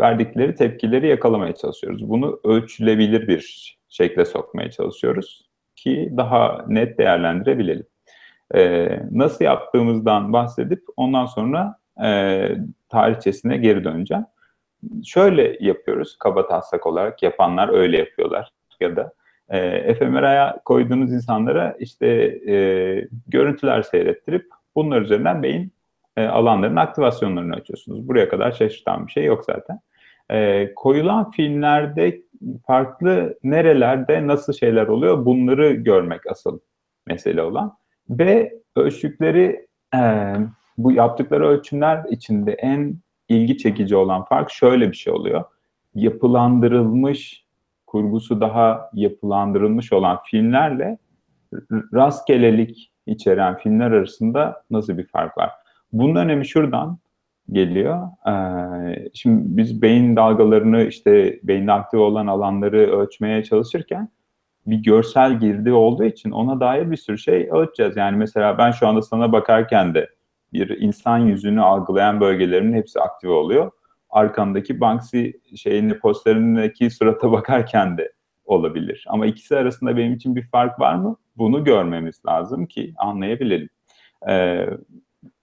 verdikleri 0.00 0.54
tepkileri 0.54 1.08
yakalamaya 1.08 1.54
çalışıyoruz. 1.54 2.08
Bunu 2.08 2.40
ölçülebilir 2.44 3.28
bir 3.28 3.76
şekle 3.88 4.24
sokmaya 4.24 4.70
çalışıyoruz 4.70 5.48
ki 5.76 6.12
daha 6.16 6.64
net 6.68 6.98
değerlendirebilelim. 6.98 7.86
E, 8.54 8.88
nasıl 9.10 9.44
yaptığımızdan 9.44 10.32
bahsedip 10.32 10.84
ondan 10.96 11.26
sonra 11.26 11.78
e, 12.04 12.48
tarihçesine 12.88 13.56
geri 13.56 13.84
döneceğim. 13.84 14.24
Şöyle 15.04 15.56
yapıyoruz 15.60 16.16
kaba 16.18 16.48
taslak 16.48 16.86
olarak 16.86 17.22
yapanlar 17.22 17.68
öyle 17.68 17.98
yapıyorlar 17.98 18.52
ya 18.80 18.96
da 18.96 19.12
e, 19.48 19.94
fMRI'ya 19.94 20.60
koyduğunuz 20.64 21.12
insanlara 21.12 21.76
işte 21.78 22.06
e, 22.48 22.54
görüntüler 23.26 23.82
seyrettirip 23.82 24.46
Bunlar 24.78 25.02
üzerinden 25.02 25.42
beyin 25.42 25.72
e, 26.16 26.26
alanlarının 26.26 26.76
aktivasyonlarını 26.76 27.54
açıyorsunuz. 27.54 28.08
Buraya 28.08 28.28
kadar 28.28 28.52
şaşırtan 28.52 29.06
bir 29.06 29.12
şey 29.12 29.24
yok 29.24 29.44
zaten. 29.44 29.80
E, 30.30 30.70
koyulan 30.74 31.30
filmlerde 31.30 32.22
farklı 32.66 33.38
nerelerde 33.42 34.26
nasıl 34.26 34.52
şeyler 34.52 34.86
oluyor 34.86 35.24
bunları 35.24 35.72
görmek 35.72 36.26
asıl 36.26 36.58
mesele 37.06 37.42
olan. 37.42 37.76
Ve 38.10 38.54
ölçtükleri 38.76 39.66
e, 39.94 40.34
bu 40.78 40.92
yaptıkları 40.92 41.48
ölçümler 41.48 42.04
içinde 42.10 42.52
en 42.52 42.94
ilgi 43.28 43.58
çekici 43.58 43.96
olan 43.96 44.24
fark 44.24 44.50
şöyle 44.50 44.90
bir 44.90 44.96
şey 44.96 45.12
oluyor. 45.12 45.44
Yapılandırılmış, 45.94 47.44
kurgusu 47.86 48.40
daha 48.40 48.90
yapılandırılmış 48.94 49.92
olan 49.92 50.18
filmlerle 50.24 50.98
rastgelelik 51.94 52.92
içeren 53.08 53.56
filmler 53.56 53.90
arasında 53.90 54.62
nasıl 54.70 54.98
bir 54.98 55.06
fark 55.06 55.38
var? 55.38 55.50
Bunun 55.92 56.14
önemi 56.14 56.46
şuradan 56.46 56.98
geliyor. 57.52 58.08
Ee, 58.28 59.08
şimdi 59.14 59.42
biz 59.44 59.82
beyin 59.82 60.16
dalgalarını 60.16 60.82
işte 60.82 61.40
beyinde 61.42 61.72
aktif 61.72 62.00
olan 62.00 62.26
alanları 62.26 62.90
ölçmeye 62.90 63.44
çalışırken 63.44 64.08
bir 64.66 64.76
görsel 64.76 65.40
girdi 65.40 65.72
olduğu 65.72 66.04
için 66.04 66.30
ona 66.30 66.60
dair 66.60 66.90
bir 66.90 66.96
sürü 66.96 67.18
şey 67.18 67.48
ölçeceğiz. 67.50 67.96
Yani 67.96 68.16
mesela 68.16 68.58
ben 68.58 68.70
şu 68.70 68.88
anda 68.88 69.02
sana 69.02 69.32
bakarken 69.32 69.94
de 69.94 70.08
bir 70.52 70.80
insan 70.80 71.18
yüzünü 71.18 71.60
algılayan 71.60 72.20
bölgelerimin 72.20 72.72
hepsi 72.72 73.00
aktif 73.00 73.30
oluyor. 73.30 73.70
Arkandaki 74.10 74.80
Banksy 74.80 75.30
şeyini 75.56 75.98
posterindeki 75.98 76.90
surata 76.90 77.32
bakarken 77.32 77.98
de 77.98 78.12
olabilir. 78.48 79.04
Ama 79.08 79.26
ikisi 79.26 79.56
arasında 79.56 79.96
benim 79.96 80.14
için 80.14 80.36
bir 80.36 80.46
fark 80.46 80.80
var 80.80 80.94
mı? 80.94 81.16
Bunu 81.36 81.64
görmemiz 81.64 82.22
lazım 82.26 82.66
ki 82.66 82.94
anlayabilelim. 82.96 83.68
Ee, 84.28 84.66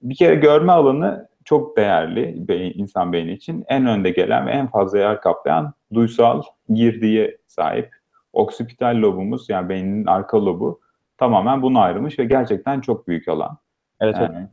bir 0.01 0.15
kere 0.15 0.35
görme 0.35 0.71
alanı 0.71 1.27
çok 1.45 1.77
değerli 1.77 2.47
beyin, 2.47 2.73
insan 2.75 3.13
beyni 3.13 3.31
için. 3.31 3.65
En 3.67 3.85
önde 3.85 4.09
gelen 4.09 4.47
ve 4.47 4.51
en 4.51 4.67
fazla 4.67 4.97
yer 4.97 5.21
kaplayan 5.21 5.73
duysal 5.93 6.41
girdiye 6.69 7.37
sahip. 7.47 7.95
Oksipital 8.33 9.01
lobumuz 9.01 9.49
yani 9.49 9.69
beynin 9.69 10.05
arka 10.05 10.45
lobu 10.45 10.79
tamamen 11.17 11.61
bunu 11.61 11.79
ayrılmış 11.79 12.19
ve 12.19 12.25
gerçekten 12.25 12.81
çok 12.81 13.07
büyük 13.07 13.27
alan. 13.27 13.57
Evet. 13.99 14.15
Yani, 14.19 14.47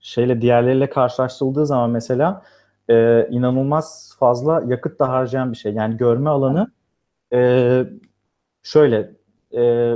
Şeyle 0.00 0.40
diğerleriyle 0.40 0.90
karşılaştırıldığı 0.90 1.66
zaman 1.66 1.90
mesela 1.90 2.42
e, 2.90 3.26
inanılmaz 3.30 4.16
fazla 4.20 4.62
yakıt 4.66 5.00
da 5.00 5.08
harcayan 5.08 5.52
bir 5.52 5.56
şey. 5.56 5.72
Yani 5.72 5.96
görme 5.96 6.30
alanı 6.30 6.70
e, 7.32 7.84
şöyle 8.62 9.10
e, 9.56 9.94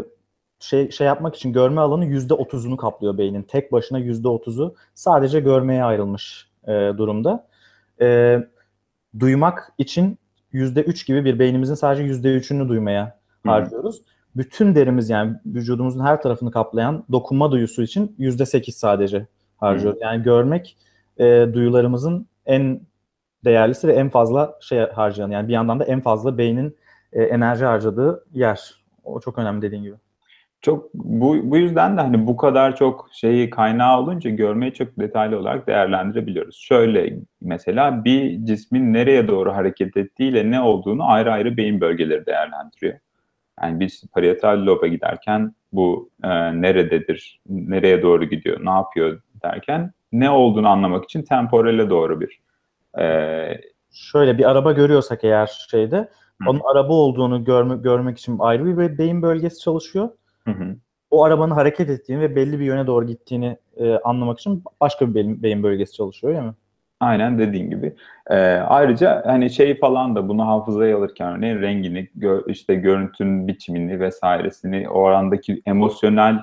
şey 0.58 0.90
şey 0.90 1.06
yapmak 1.06 1.36
için 1.36 1.52
görme 1.52 1.80
alanı 1.80 2.04
yüzde 2.04 2.34
otuzunu 2.34 2.76
kaplıyor 2.76 3.18
beynin. 3.18 3.42
Tek 3.42 3.72
başına 3.72 3.98
yüzde 3.98 4.28
otuzu 4.28 4.74
sadece 4.94 5.40
görmeye 5.40 5.84
ayrılmış 5.84 6.48
e, 6.64 6.70
durumda. 6.72 7.46
E, 8.00 8.38
duymak 9.20 9.72
için 9.78 10.18
yüzde 10.52 10.82
üç 10.82 11.06
gibi 11.06 11.24
bir 11.24 11.38
beynimizin 11.38 11.74
sadece 11.74 12.02
yüzde 12.02 12.34
üçünü 12.34 12.68
duymaya 12.68 13.18
harcıyoruz. 13.46 13.98
Hı. 13.98 14.02
Bütün 14.36 14.74
derimiz 14.74 15.10
yani 15.10 15.36
vücudumuzun 15.46 16.04
her 16.04 16.22
tarafını 16.22 16.50
kaplayan 16.50 17.04
dokunma 17.12 17.50
duyusu 17.50 17.82
için 17.82 18.14
yüzde 18.18 18.46
sekiz 18.46 18.76
sadece 18.76 19.26
harcıyoruz. 19.56 20.00
Hı. 20.00 20.04
Yani 20.04 20.22
görmek 20.22 20.76
e, 21.18 21.46
duyularımızın 21.54 22.26
en 22.46 22.80
değerlisi 23.44 23.88
ve 23.88 23.92
en 23.92 24.08
fazla 24.08 24.58
şey 24.60 24.78
harcayan 24.78 25.30
yani 25.30 25.48
bir 25.48 25.52
yandan 25.52 25.80
da 25.80 25.84
en 25.84 26.00
fazla 26.00 26.38
beynin 26.38 26.76
e, 27.12 27.22
enerji 27.22 27.64
harcadığı 27.64 28.24
yer. 28.32 28.74
O 29.04 29.20
çok 29.20 29.38
önemli 29.38 29.62
dediğin 29.62 29.82
gibi. 29.82 29.96
Çok 30.60 30.94
bu, 30.94 31.50
bu 31.50 31.56
yüzden 31.56 31.96
de 31.96 32.00
hani 32.00 32.26
bu 32.26 32.36
kadar 32.36 32.76
çok 32.76 33.08
şeyi 33.12 33.50
kaynağı 33.50 33.98
olunca 34.00 34.30
görmeyi 34.30 34.72
çok 34.72 34.98
detaylı 34.98 35.38
olarak 35.38 35.66
değerlendirebiliyoruz. 35.66 36.56
Şöyle 36.56 37.16
mesela 37.40 38.04
bir 38.04 38.44
cismin 38.44 38.92
nereye 38.92 39.28
doğru 39.28 39.52
hareket 39.52 39.96
ettiğiyle 39.96 40.50
ne 40.50 40.60
olduğunu 40.60 41.10
ayrı 41.10 41.32
ayrı 41.32 41.56
beyin 41.56 41.80
bölgeleri 41.80 42.26
değerlendiriyor. 42.26 42.98
Yani 43.62 43.80
biz 43.80 44.04
parietal 44.12 44.66
loba 44.66 44.86
giderken 44.86 45.54
bu 45.72 46.10
e, 46.24 46.28
nerededir, 46.62 47.40
nereye 47.48 48.02
doğru 48.02 48.24
gidiyor, 48.24 48.64
ne 48.64 48.70
yapıyor 48.70 49.22
derken 49.42 49.92
ne 50.12 50.30
olduğunu 50.30 50.68
anlamak 50.68 51.04
için 51.04 51.22
temporale 51.22 51.90
doğru 51.90 52.20
bir 52.20 52.40
e, 52.98 53.60
Şöyle 53.92 54.38
bir 54.38 54.50
araba 54.50 54.72
görüyorsak 54.72 55.24
eğer 55.24 55.66
şeyde 55.70 56.08
onun 56.48 56.60
araba 56.72 56.92
olduğunu 56.92 57.44
görme, 57.44 57.76
görmek 57.76 58.18
için 58.18 58.36
ayrı 58.38 58.78
bir 58.78 58.98
beyin 58.98 59.22
bölgesi 59.22 59.60
çalışıyor. 59.60 60.08
Hı 60.44 60.50
hı. 60.50 60.76
O 61.10 61.24
arabanın 61.24 61.54
hareket 61.54 61.90
ettiğini 61.90 62.20
ve 62.20 62.36
belli 62.36 62.60
bir 62.60 62.64
yöne 62.64 62.86
doğru 62.86 63.06
gittiğini 63.06 63.56
e, 63.76 63.94
anlamak 63.94 64.38
için 64.38 64.62
başka 64.80 65.08
bir 65.08 65.14
beyin, 65.14 65.42
beyin 65.42 65.62
bölgesi 65.62 65.92
çalışıyor 65.92 66.32
değil 66.34 66.44
mi? 66.44 66.54
Aynen 67.00 67.38
dediğin 67.38 67.70
gibi. 67.70 67.96
Ee, 68.30 68.36
ayrıca 68.68 69.22
hani 69.26 69.50
şey 69.50 69.78
falan 69.78 70.16
da 70.16 70.28
bunu 70.28 70.46
hafızaya 70.46 70.98
alırken 70.98 71.36
örneğin 71.36 71.60
rengini, 71.60 72.08
gö- 72.18 72.50
işte 72.50 72.74
görüntünün 72.74 73.48
biçimini 73.48 74.00
vesairesini 74.00 74.88
o 74.88 75.04
arandaki 75.04 75.62
emosyonel 75.66 76.38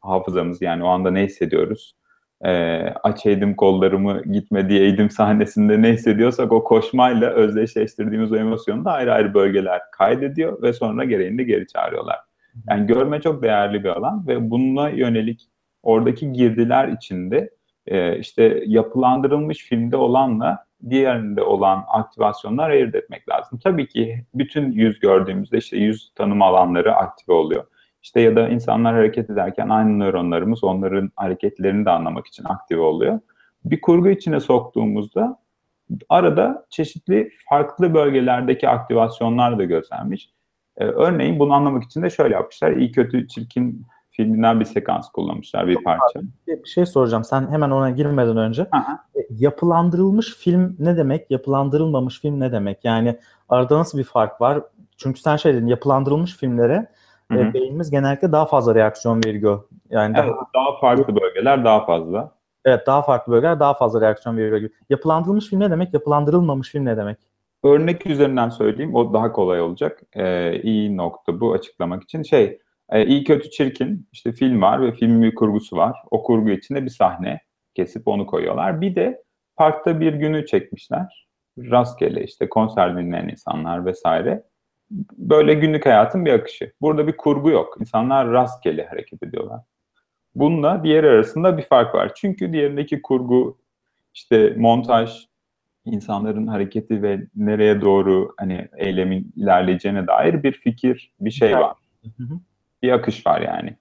hafızamız 0.00 0.62
yani 0.62 0.84
o 0.84 0.86
anda 0.86 1.10
ne 1.10 1.24
hissediyoruz 1.24 1.94
e, 2.44 2.82
aç 3.02 3.26
eğdim 3.26 3.56
kollarımı 3.56 4.22
gitme 4.22 4.68
diye 4.68 4.88
eğdim 4.88 5.10
sahnesinde 5.10 5.82
ne 5.82 5.92
hissediyorsak 5.92 6.52
o 6.52 6.64
koşmayla 6.64 7.30
özdeşleştirdiğimiz 7.30 8.32
o 8.32 8.36
emosyonu 8.36 8.84
da 8.84 8.92
ayrı 8.92 9.12
ayrı 9.12 9.34
bölgeler 9.34 9.80
kaydediyor 9.92 10.62
ve 10.62 10.72
sonra 10.72 11.04
gereğinde 11.04 11.42
geri 11.42 11.66
çağırıyorlar. 11.66 12.16
Yani 12.70 12.86
görme 12.86 13.20
çok 13.20 13.42
değerli 13.42 13.84
bir 13.84 13.88
alan 13.88 14.26
ve 14.26 14.50
bununla 14.50 14.88
yönelik 14.88 15.48
oradaki 15.82 16.32
girdiler 16.32 16.88
içinde 16.88 17.50
e, 17.86 18.18
işte 18.18 18.62
yapılandırılmış 18.66 19.58
filmde 19.58 19.96
olanla 19.96 20.64
diğerinde 20.90 21.42
olan 21.42 21.84
aktivasyonlar 21.88 22.70
ayırt 22.70 22.94
etmek 22.94 23.28
lazım. 23.28 23.58
Tabii 23.64 23.88
ki 23.88 24.24
bütün 24.34 24.72
yüz 24.72 25.00
gördüğümüzde 25.00 25.58
işte 25.58 25.76
yüz 25.76 26.12
tanıma 26.14 26.46
alanları 26.46 26.94
aktive 26.94 27.36
oluyor. 27.36 27.64
İşte 28.02 28.20
ya 28.20 28.36
da 28.36 28.48
insanlar 28.48 28.94
hareket 28.94 29.30
ederken 29.30 29.68
aynı 29.68 29.98
nöronlarımız 29.98 30.64
onların 30.64 31.10
hareketlerini 31.16 31.84
de 31.86 31.90
anlamak 31.90 32.26
için 32.26 32.44
aktive 32.44 32.80
oluyor. 32.80 33.20
Bir 33.64 33.80
kurgu 33.80 34.08
içine 34.08 34.40
soktuğumuzda 34.40 35.38
arada 36.08 36.66
çeşitli 36.70 37.30
farklı 37.48 37.94
bölgelerdeki 37.94 38.68
aktivasyonlar 38.68 39.58
da 39.58 39.64
gözlenmiş. 39.64 40.30
Ee, 40.76 40.84
örneğin 40.84 41.38
bunu 41.38 41.52
anlamak 41.52 41.84
için 41.84 42.02
de 42.02 42.10
şöyle 42.10 42.34
yapmışlar. 42.34 42.72
İyi 42.72 42.92
kötü 42.92 43.28
çirkin 43.28 43.86
filminden 44.10 44.60
bir 44.60 44.64
sekans 44.64 45.08
kullanmışlar 45.08 45.68
bir 45.68 45.84
parça. 45.84 46.20
Bir 46.46 46.64
şey 46.64 46.86
soracağım. 46.86 47.24
Sen 47.24 47.50
hemen 47.50 47.70
ona 47.70 47.90
girmeden 47.90 48.36
önce. 48.36 48.66
Aha. 48.72 49.04
E, 49.16 49.20
Yapılandırılmış 49.30 50.36
film 50.36 50.76
ne 50.78 50.96
demek? 50.96 51.30
Yapılandırılmamış 51.30 52.20
film 52.20 52.40
ne 52.40 52.52
demek? 52.52 52.84
Yani 52.84 53.18
arada 53.48 53.78
nasıl 53.78 53.98
bir 53.98 54.04
fark 54.04 54.40
var? 54.40 54.60
Çünkü 54.96 55.20
sen 55.20 55.36
şey 55.36 55.54
dedin 55.54 55.66
yapılandırılmış 55.66 56.36
filmlere 56.36 56.86
Hı 57.32 57.38
hı. 57.38 57.54
beynimiz 57.54 57.90
genellikle 57.90 58.32
daha 58.32 58.46
fazla 58.46 58.74
reaksiyon 58.74 59.24
veriyor. 59.24 59.62
Yani 59.90 60.16
Evet, 60.18 60.28
daha, 60.28 60.64
daha 60.64 60.80
farklı 60.80 61.16
bölgeler 61.16 61.64
daha 61.64 61.84
fazla. 61.86 62.32
evet 62.64 62.86
daha 62.86 63.02
farklı 63.02 63.32
bölgeler 63.32 63.60
daha 63.60 63.74
fazla 63.74 64.00
reaksiyon 64.00 64.36
veriyor. 64.36 64.70
Yapılandırılmış 64.90 65.46
film 65.46 65.60
ne 65.60 65.70
demek? 65.70 65.94
Yapılandırılmamış 65.94 66.70
film 66.70 66.84
ne 66.84 66.96
demek? 66.96 67.18
Örnek 67.64 68.06
üzerinden 68.06 68.48
söyleyeyim, 68.48 68.94
o 68.94 69.12
daha 69.12 69.32
kolay 69.32 69.60
olacak. 69.60 70.02
Ee, 70.16 70.60
iyi 70.62 70.96
nokta 70.96 71.40
bu 71.40 71.52
açıklamak 71.52 72.02
için. 72.02 72.22
Şey, 72.22 72.58
e, 72.90 73.06
iyi 73.06 73.24
kötü 73.24 73.50
çirkin, 73.50 74.08
işte 74.12 74.32
film 74.32 74.62
var 74.62 74.82
ve 74.82 74.92
filmin 74.92 75.22
bir 75.22 75.34
kurgusu 75.34 75.76
var. 75.76 75.96
O 76.10 76.22
kurgu 76.22 76.50
içinde 76.50 76.84
bir 76.84 76.90
sahne 76.90 77.40
kesip 77.74 78.08
onu 78.08 78.26
koyuyorlar. 78.26 78.80
Bir 78.80 78.94
de 78.94 79.22
parkta 79.56 80.00
bir 80.00 80.14
günü 80.14 80.46
çekmişler. 80.46 81.28
Rastgele 81.58 82.24
işte 82.24 82.48
konser 82.48 82.96
dinleyen 82.96 83.28
insanlar 83.28 83.86
vesaire. 83.86 84.42
Böyle 85.16 85.54
günlük 85.54 85.86
hayatın 85.86 86.24
bir 86.24 86.32
akışı. 86.32 86.72
Burada 86.80 87.06
bir 87.06 87.16
kurgu 87.16 87.50
yok. 87.50 87.76
İnsanlar 87.80 88.30
rastgele 88.30 88.86
hareket 88.86 89.22
ediyorlar. 89.22 89.60
Bununla 90.34 90.84
diğer 90.84 91.04
arasında 91.04 91.58
bir 91.58 91.62
fark 91.62 91.94
var. 91.94 92.12
Çünkü 92.14 92.52
diğerindeki 92.52 93.02
kurgu, 93.02 93.58
işte 94.14 94.54
montaj, 94.56 95.26
insanların 95.84 96.46
hareketi 96.46 97.02
ve 97.02 97.26
nereye 97.36 97.80
doğru 97.80 98.34
hani 98.36 98.68
eylemin 98.76 99.32
ilerleyeceğine 99.36 100.06
dair 100.06 100.42
bir 100.42 100.52
fikir, 100.52 101.12
bir 101.20 101.30
şey 101.30 101.56
var. 101.56 101.76
Bir 102.82 102.92
akış 102.92 103.26
var 103.26 103.40
yani. 103.40 103.76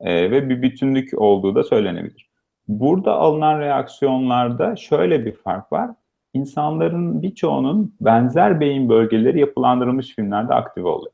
Ee, 0.00 0.30
ve 0.30 0.48
bir 0.48 0.62
bütünlük 0.62 1.20
olduğu 1.20 1.54
da 1.54 1.64
söylenebilir. 1.64 2.28
Burada 2.68 3.12
alınan 3.12 3.60
reaksiyonlarda 3.60 4.76
şöyle 4.76 5.26
bir 5.26 5.32
fark 5.32 5.72
var. 5.72 5.90
İnsanların 6.38 7.22
birçoğunun 7.22 7.94
benzer 8.00 8.60
beyin 8.60 8.88
bölgeleri 8.88 9.40
yapılandırılmış 9.40 10.14
filmlerde 10.14 10.54
aktive 10.54 10.88
oluyor. 10.88 11.12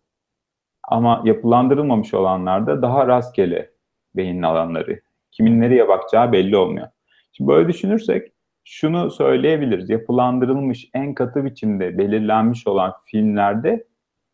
Ama 0.89 1.23
yapılandırılmamış 1.25 2.15
olanlarda 2.15 2.83
daha 2.83 3.07
rastgele 3.07 3.71
beyin 4.17 4.43
alanları. 4.43 5.01
Kimin 5.33 5.61
nereye 5.61 5.89
bakacağı 5.89 6.33
belli 6.33 6.57
olmuyor. 6.57 6.89
Şimdi 7.33 7.49
böyle 7.49 7.69
düşünürsek 7.69 8.33
şunu 8.65 9.11
söyleyebiliriz. 9.11 9.91
Yapılandırılmış 9.91 10.91
en 10.95 11.15
katı 11.15 11.45
biçimde 11.45 11.99
belirlenmiş 11.99 12.67
olan 12.67 12.93
filmlerde 13.05 13.87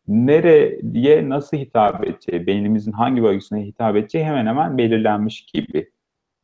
nereye 0.07 1.29
nasıl 1.29 1.57
hitap 1.57 2.07
edeceği, 2.07 2.47
beynimizin 2.47 2.91
hangi 2.91 3.23
bölgesine 3.23 3.65
hitap 3.65 3.95
edeceği 3.95 4.23
hemen 4.25 4.45
hemen 4.45 4.77
belirlenmiş 4.77 5.45
gibi 5.45 5.91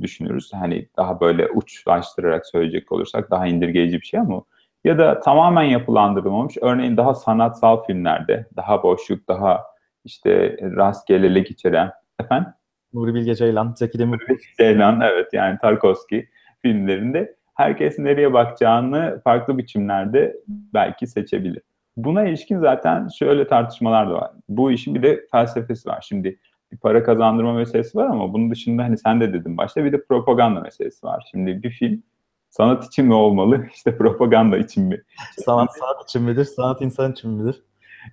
düşünürüz. 0.01 0.53
Hani 0.53 0.87
daha 0.97 1.19
böyle 1.19 1.47
uçlaştırarak 1.47 2.45
söyleyecek 2.45 2.91
olursak 2.91 3.31
daha 3.31 3.47
indirgeyici 3.47 4.01
bir 4.01 4.05
şey 4.05 4.19
ama 4.19 4.43
ya 4.83 4.97
da 4.97 5.19
tamamen 5.19 5.63
yapılandırılmamış. 5.63 6.57
Örneğin 6.61 6.97
daha 6.97 7.13
sanatsal 7.13 7.83
filmlerde, 7.83 8.47
daha 8.55 8.83
boşluk, 8.83 9.27
daha 9.27 9.63
işte 10.05 10.57
rastgelelik 10.61 11.51
içeren 11.51 11.91
efendim 12.19 12.51
Nuri 12.93 13.13
Bilge 13.13 13.35
Ceylan, 13.35 13.73
Zeki 13.77 13.99
Demirkubuz. 13.99 14.41
Ceylan 14.59 15.01
evet 15.01 15.33
yani 15.33 15.57
Tarkovski 15.61 16.29
filmlerinde 16.61 17.35
herkes 17.55 17.99
nereye 17.99 18.33
bakacağını 18.33 19.21
farklı 19.23 19.57
biçimlerde 19.57 20.37
belki 20.47 21.07
seçebilir. 21.07 21.61
Buna 21.97 22.23
ilişkin 22.23 22.59
zaten 22.59 23.07
şöyle 23.19 23.47
tartışmalar 23.47 24.09
da 24.09 24.13
var. 24.13 24.31
Bu 24.49 24.71
işin 24.71 24.95
bir 24.95 25.03
de 25.03 25.25
felsefesi 25.31 25.89
var. 25.89 26.05
Şimdi 26.07 26.39
bir 26.71 26.77
para 26.77 27.03
kazandırma 27.03 27.53
meselesi 27.53 27.97
var 27.97 28.05
ama 28.05 28.33
bunun 28.33 28.51
dışında 28.51 28.83
hani 28.83 28.97
sen 28.97 29.21
de 29.21 29.33
dedin 29.33 29.57
başta 29.57 29.85
bir 29.85 29.91
de 29.91 30.03
propaganda 30.03 30.59
meselesi 30.59 31.05
var. 31.05 31.27
Şimdi 31.31 31.63
bir 31.63 31.69
film 31.69 32.03
sanat 32.49 32.85
için 32.85 33.05
mi 33.05 33.13
olmalı, 33.13 33.67
işte 33.73 33.97
propaganda 33.97 34.57
için 34.57 34.83
mi? 34.83 35.03
Sanat 35.45 35.77
sanat 35.77 36.03
için 36.03 36.21
midir? 36.21 36.45
Sanat 36.45 36.81
insan 36.81 37.11
için 37.11 37.31
midir? 37.31 37.63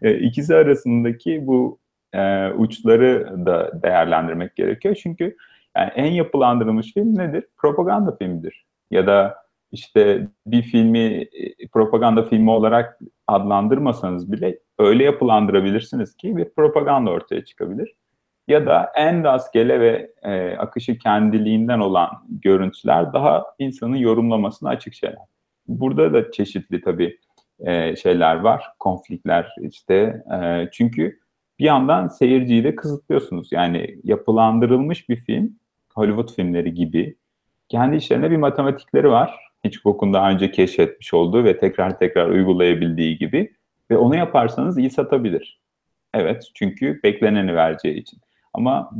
E, 0.03 0.19
ikisi 0.19 0.57
arasındaki 0.57 1.47
bu 1.47 1.79
e, 2.12 2.51
uçları 2.51 3.47
da 3.47 3.83
değerlendirmek 3.83 4.57
gerekiyor. 4.57 4.95
Çünkü 4.95 5.37
yani 5.77 5.90
en 5.95 6.12
yapılandırılmış 6.12 6.95
film 6.95 7.19
nedir? 7.19 7.45
Propaganda 7.57 8.17
filmidir. 8.17 8.67
Ya 8.90 9.07
da 9.07 9.45
işte 9.73 10.29
bir 10.47 10.62
filmi 10.62 10.99
e, 10.99 11.69
propaganda 11.73 12.23
filmi 12.23 12.51
olarak 12.51 12.99
adlandırmasanız 13.27 14.33
bile 14.33 14.59
öyle 14.79 15.05
yapılandırabilirsiniz 15.05 16.17
ki 16.17 16.37
bir 16.37 16.49
propaganda 16.55 17.11
ortaya 17.11 17.45
çıkabilir. 17.45 17.95
Ya 18.48 18.66
da 18.66 18.92
en 18.96 19.24
rastgele 19.24 19.80
ve 19.80 20.11
e, 20.22 20.57
akışı 20.57 20.98
kendiliğinden 20.98 21.78
olan 21.78 22.11
görüntüler 22.28 23.12
daha 23.12 23.44
insanın 23.59 23.96
yorumlamasına 23.96 24.68
açık 24.68 24.94
şeyler. 24.94 25.18
Burada 25.68 26.12
da 26.12 26.30
çeşitli 26.30 26.80
tabii 26.80 27.18
e, 27.61 27.96
şeyler 27.96 28.37
var, 28.37 28.64
konflikler 28.78 29.54
işte. 29.61 30.22
E, 30.35 30.68
çünkü 30.72 31.18
bir 31.59 31.64
yandan 31.64 32.09
seyirciyi 32.09 32.64
de 32.64 32.76
kısıtlıyorsunuz. 32.76 33.52
Yani 33.52 33.96
yapılandırılmış 34.04 35.09
bir 35.09 35.16
film, 35.16 35.59
Hollywood 35.94 36.35
filmleri 36.35 36.74
gibi 36.74 37.16
kendi 37.68 37.96
işlerinde 37.96 38.30
bir 38.30 38.37
matematikleri 38.37 39.11
var. 39.11 39.40
Hitchcock'un 39.66 40.12
daha 40.12 40.30
önce 40.30 40.50
keşfetmiş 40.50 41.14
olduğu 41.14 41.44
ve 41.44 41.59
tekrar 41.59 41.98
tekrar 41.98 42.28
uygulayabildiği 42.28 43.18
gibi. 43.18 43.52
Ve 43.90 43.96
onu 43.96 44.16
yaparsanız 44.16 44.78
iyi 44.78 44.90
satabilir. 44.90 45.61
Evet, 46.14 46.50
çünkü 46.54 47.00
bekleneni 47.02 47.54
vereceği 47.54 47.94
için. 47.94 48.18
Ama 48.55 48.90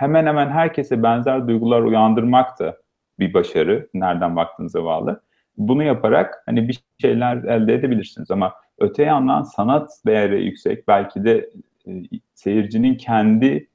hemen 0.00 0.26
hemen 0.26 0.48
herkese 0.48 1.02
benzer 1.02 1.48
duygular 1.48 1.82
uyandırmak 1.82 2.58
da 2.58 2.76
bir 3.18 3.34
başarı. 3.34 3.88
Nereden 3.94 4.36
baktığınıza 4.36 4.84
bağlı. 4.84 5.22
Bunu 5.56 5.82
yaparak 5.82 6.42
hani 6.46 6.68
bir 6.68 6.80
şeyler 7.00 7.36
elde 7.36 7.74
edebilirsiniz 7.74 8.30
ama 8.30 8.54
öte 8.78 9.02
yandan 9.02 9.42
sanat 9.42 9.90
değeri 10.06 10.44
yüksek 10.44 10.88
belki 10.88 11.24
de 11.24 11.50
e, 11.86 11.90
seyircinin 12.34 12.94
kendi 12.94 13.68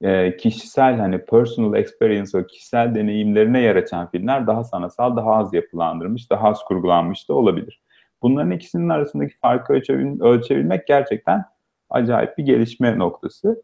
e, 0.00 0.36
kişisel 0.36 0.98
hani 0.98 1.24
personal 1.24 1.74
experience 1.74 2.38
o 2.38 2.46
kişisel 2.46 2.94
deneyimlerine 2.94 3.60
yer 3.60 3.86
filmler 4.12 4.46
daha 4.46 4.64
sanatsal, 4.64 5.16
daha 5.16 5.34
az 5.34 5.54
yapılandırmış, 5.54 6.30
daha 6.30 6.48
az 6.48 6.64
kurgulanmış 6.64 7.28
da 7.28 7.34
olabilir. 7.34 7.82
Bunların 8.22 8.50
ikisinin 8.50 8.88
arasındaki 8.88 9.38
farkı 9.38 9.72
ölçebil 9.72 10.20
ölçebilmek 10.20 10.86
gerçekten 10.86 11.44
acayip 11.90 12.38
bir 12.38 12.44
gelişme 12.44 12.98
noktası. 12.98 13.62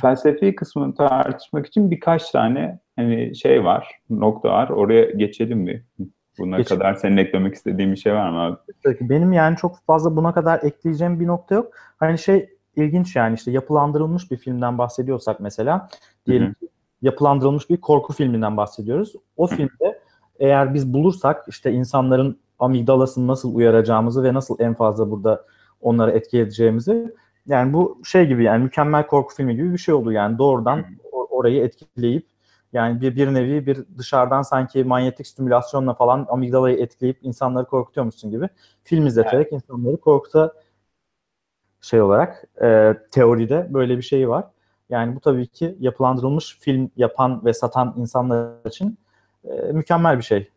Felsefi 0.00 0.54
kısmını 0.54 0.94
tartışmak 0.94 1.66
için 1.66 1.90
birkaç 1.90 2.30
tane 2.30 2.80
hani 2.96 3.36
şey 3.36 3.64
var, 3.64 4.00
nokta 4.10 4.48
var. 4.48 4.68
Oraya 4.68 5.10
geçelim 5.10 5.58
mi? 5.58 5.84
Buna 6.38 6.56
Geçelim. 6.56 6.78
kadar 6.80 6.94
senin 6.94 7.16
eklemek 7.16 7.54
istediğin 7.54 7.92
bir 7.92 7.96
şey 7.96 8.14
var 8.14 8.30
mı 8.30 8.38
abi? 8.38 8.56
Benim 9.00 9.32
yani 9.32 9.56
çok 9.56 9.78
fazla 9.86 10.16
buna 10.16 10.34
kadar 10.34 10.60
ekleyeceğim 10.62 11.20
bir 11.20 11.26
nokta 11.26 11.54
yok. 11.54 11.72
Hani 11.96 12.18
şey 12.18 12.48
ilginç 12.76 13.16
yani 13.16 13.34
işte 13.34 13.50
yapılandırılmış 13.50 14.30
bir 14.30 14.36
filmden 14.36 14.78
bahsediyorsak 14.78 15.40
mesela 15.40 15.88
diyelim 16.26 16.46
Hı 16.46 16.50
hı. 16.50 16.54
ki 16.54 16.68
yapılandırılmış 17.02 17.70
bir 17.70 17.76
korku 17.76 18.12
filminden 18.12 18.56
bahsediyoruz. 18.56 19.12
O 19.36 19.46
filmde 19.46 20.00
eğer 20.38 20.74
biz 20.74 20.94
bulursak 20.94 21.44
işte 21.48 21.72
insanların 21.72 22.38
amigdalasını 22.58 23.26
nasıl 23.26 23.54
uyaracağımızı 23.54 24.22
ve 24.22 24.34
nasıl 24.34 24.60
en 24.60 24.74
fazla 24.74 25.10
burada 25.10 25.44
onları 25.80 26.10
etki 26.10 26.38
edeceğimizi 26.38 27.14
yani 27.46 27.72
bu 27.72 28.00
şey 28.04 28.26
gibi 28.26 28.44
yani 28.44 28.64
mükemmel 28.64 29.06
korku 29.06 29.34
filmi 29.34 29.56
gibi 29.56 29.72
bir 29.72 29.78
şey 29.78 29.94
oldu 29.94 30.12
yani 30.12 30.38
doğrudan 30.38 30.84
o- 31.12 31.26
orayı 31.30 31.62
etkileyip 31.64 32.26
yani 32.72 33.00
bir, 33.00 33.16
bir 33.16 33.34
nevi 33.34 33.66
bir 33.66 33.84
dışarıdan 33.98 34.42
sanki 34.42 34.84
manyetik 34.84 35.26
stimülasyonla 35.26 35.94
falan 35.94 36.26
amigdalayı 36.30 36.78
etkileyip 36.78 37.18
insanları 37.22 37.66
korkutuyormuşsun 37.66 38.30
gibi 38.30 38.48
film 38.84 39.06
izleterek 39.06 39.52
insanları 39.52 39.96
korkuta 39.96 40.52
şey 41.80 42.02
olarak 42.02 42.44
e, 42.62 42.94
teoride 43.10 43.66
böyle 43.70 43.96
bir 43.96 44.02
şey 44.02 44.28
var. 44.28 44.44
Yani 44.90 45.16
bu 45.16 45.20
tabii 45.20 45.46
ki 45.46 45.76
yapılandırılmış 45.80 46.58
film 46.60 46.90
yapan 46.96 47.44
ve 47.44 47.52
satan 47.54 47.94
insanlar 47.96 48.66
için 48.68 48.98
e, 49.44 49.72
mükemmel 49.72 50.18
bir 50.18 50.22
şey. 50.22 50.51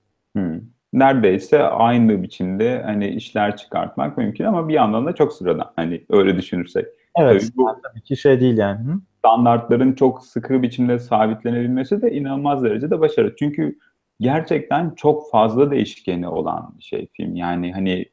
Neredeyse 0.95 1.63
aynı 1.63 2.23
biçimde 2.23 2.81
hani 2.85 3.07
işler 3.07 3.57
çıkartmak 3.57 4.17
mümkün 4.17 4.45
ama 4.45 4.67
bir 4.67 4.73
yandan 4.73 5.05
da 5.05 5.15
çok 5.15 5.33
sıradan 5.33 5.71
hani 5.75 6.05
öyle 6.09 6.37
düşünürsek. 6.37 6.85
Evet, 7.17 7.41
Tabii 7.41 7.57
bu- 7.57 7.79
tabii 7.83 8.01
ki 8.01 8.17
şey 8.17 8.39
değil 8.39 8.57
yani. 8.57 8.79
Hı? 8.87 8.99
standartların 9.19 9.93
çok 9.93 10.23
sıkı 10.25 10.61
biçimde 10.61 10.99
sabitlenebilmesi 10.99 12.01
de 12.01 12.11
inanılmaz 12.11 12.63
derecede 12.63 12.99
başarı. 12.99 13.35
Çünkü 13.39 13.79
gerçekten 14.19 14.89
çok 14.95 15.31
fazla 15.31 15.71
değişkeni 15.71 16.27
olan 16.27 16.73
bir 16.77 16.83
şey 16.83 17.07
film. 17.13 17.35
Yani 17.35 17.73
hani 17.73 18.05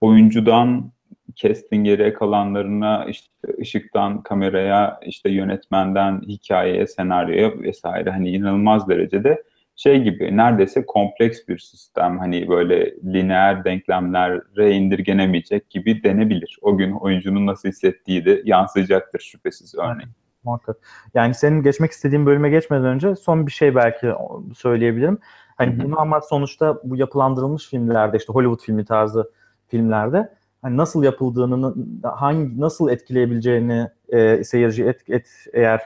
oyuncudan 0.00 0.90
casting'e 1.34 2.12
kalanlarına 2.12 3.04
işte 3.04 3.28
ışıktan 3.60 4.22
kameraya 4.22 5.00
işte 5.06 5.30
yönetmenden 5.30 6.20
hikayeye 6.20 6.86
senaryoya 6.86 7.60
vesaire 7.60 8.10
hani 8.10 8.30
inanılmaz 8.30 8.88
derecede 8.88 9.42
şey 9.78 10.02
gibi 10.02 10.36
neredeyse 10.36 10.86
kompleks 10.86 11.38
bir 11.48 11.58
sistem 11.58 12.18
hani 12.18 12.48
böyle 12.48 12.94
lineer 13.04 13.64
denklemlere 13.64 14.70
indirgenemeyecek 14.70 15.70
gibi 15.70 16.02
denebilir. 16.02 16.58
O 16.62 16.76
gün 16.76 16.92
oyuncunun 16.92 17.46
nasıl 17.46 17.68
hissettiği 17.68 18.24
de 18.24 18.42
yansıyacaktır 18.44 19.20
şüphesiz 19.20 19.74
örneğin. 19.74 20.10
Muhakkak. 20.44 20.76
Yani 21.14 21.34
senin 21.34 21.62
geçmek 21.62 21.90
istediğin 21.90 22.26
bölüme 22.26 22.50
geçmeden 22.50 22.84
önce 22.84 23.16
son 23.16 23.46
bir 23.46 23.52
şey 23.52 23.74
belki 23.74 24.12
söyleyebilirim. 24.54 25.18
Hani 25.56 25.72
Hı 25.72 25.80
hı. 25.80 25.84
bunu 25.84 26.00
ama 26.00 26.20
sonuçta 26.20 26.78
bu 26.84 26.96
yapılandırılmış 26.96 27.68
filmlerde 27.68 28.16
işte 28.16 28.32
Hollywood 28.32 28.60
filmi 28.60 28.84
tarzı 28.84 29.30
filmlerde 29.68 30.34
hani 30.62 30.76
nasıl 30.76 31.02
yapıldığını, 31.02 31.74
hangi 32.02 32.60
nasıl 32.60 32.88
etkileyebileceğini 32.88 33.88
e, 34.08 34.44
seyirci 34.44 34.84
et, 34.84 35.02
et 35.08 35.28
eğer 35.52 35.80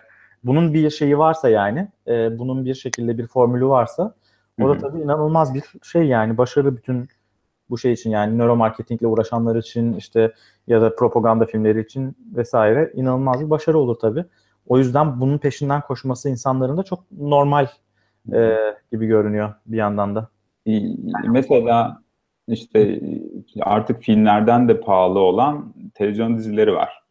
bunun 0.45 0.75
bir 0.75 0.91
şeyi 0.91 1.19
varsa 1.19 1.49
yani 1.49 1.89
e, 2.09 2.39
bunun 2.39 2.65
bir 2.65 2.75
şekilde 2.75 3.19
bir 3.19 3.27
formülü 3.27 3.67
varsa 3.67 4.15
o 4.61 4.69
da 4.69 4.79
tabii 4.79 5.01
inanılmaz 5.01 5.55
bir 5.55 5.63
şey 5.83 6.07
yani 6.07 6.39
başarı 6.39 6.77
bütün 6.77 7.09
bu 7.71 7.79
şey 7.79 7.93
için 7.93 8.11
yani 8.11 8.39
nöromarketingle 8.39 9.07
uğraşanlar 9.07 9.57
için 9.57 9.93
işte 9.93 10.33
ya 10.67 10.83
da 10.83 10.97
propaganda 10.97 11.47
filmleri 11.47 11.81
için 11.81 12.17
vesaire 12.37 12.93
inanılmaz 12.95 13.41
bir 13.41 13.51
başarı 13.51 13.79
olur 13.79 13.95
tabii. 13.95 14.25
O 14.67 14.79
yüzden 14.79 15.21
bunun 15.21 15.39
peşinden 15.39 15.81
koşması 15.81 16.29
insanların 16.29 16.77
da 16.77 16.83
çok 16.83 17.05
normal 17.19 17.67
e, 18.33 18.57
gibi 18.93 19.07
görünüyor 19.07 19.55
bir 19.67 19.77
yandan 19.77 20.15
da. 20.15 20.29
Mesela 21.29 22.03
işte 22.49 23.01
artık 23.61 24.03
filmlerden 24.03 24.69
de 24.69 24.81
pahalı 24.81 25.19
olan 25.19 25.75
televizyon 25.95 26.39
dizileri 26.39 26.75
var. 26.75 27.02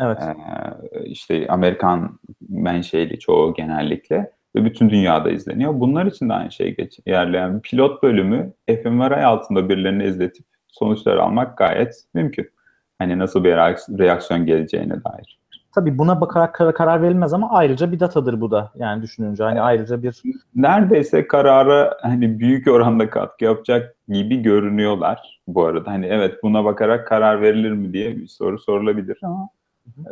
Evet. 0.00 0.18
Ee, 0.22 1.04
işte 1.04 1.46
Amerikan 1.48 2.18
menşeli 2.48 3.18
çoğu 3.18 3.54
genellikle 3.54 4.30
ve 4.56 4.64
bütün 4.64 4.90
dünyada 4.90 5.30
izleniyor. 5.30 5.80
Bunlar 5.80 6.06
için 6.06 6.28
de 6.28 6.32
aynı 6.32 6.52
şey 6.52 6.76
geçerli. 6.76 7.36
Yani 7.36 7.60
pilot 7.60 8.02
bölümü 8.02 8.52
fMRI 8.66 9.26
altında 9.26 9.68
birilerini 9.68 10.04
izletip 10.04 10.46
sonuçlar 10.68 11.16
almak 11.16 11.58
gayet 11.58 11.94
mümkün. 12.14 12.50
Hani 12.98 13.18
nasıl 13.18 13.44
bir 13.44 13.52
reaks- 13.52 13.98
reaksiyon 13.98 14.46
geleceğine 14.46 15.04
dair. 15.04 15.38
Tabii 15.74 15.98
buna 15.98 16.20
bakarak 16.20 16.54
kar- 16.54 16.74
karar 16.74 17.02
verilmez 17.02 17.32
ama 17.32 17.50
ayrıca 17.50 17.92
bir 17.92 18.00
datadır 18.00 18.40
bu 18.40 18.50
da 18.50 18.72
yani 18.76 19.02
düşününce 19.02 19.44
hani 19.44 19.60
ayrıca 19.60 20.02
bir 20.02 20.22
Neredeyse 20.54 21.26
karara 21.26 21.96
hani 22.02 22.38
büyük 22.38 22.68
oranda 22.68 23.10
katkı 23.10 23.44
yapacak 23.44 23.96
gibi 24.08 24.42
görünüyorlar 24.42 25.40
bu 25.48 25.64
arada. 25.64 25.90
Hani 25.90 26.06
evet 26.06 26.42
buna 26.42 26.64
bakarak 26.64 27.06
karar 27.06 27.42
verilir 27.42 27.72
mi 27.72 27.92
diye 27.92 28.16
bir 28.16 28.26
soru 28.26 28.58
sorulabilir 28.58 29.18
ama 29.22 29.48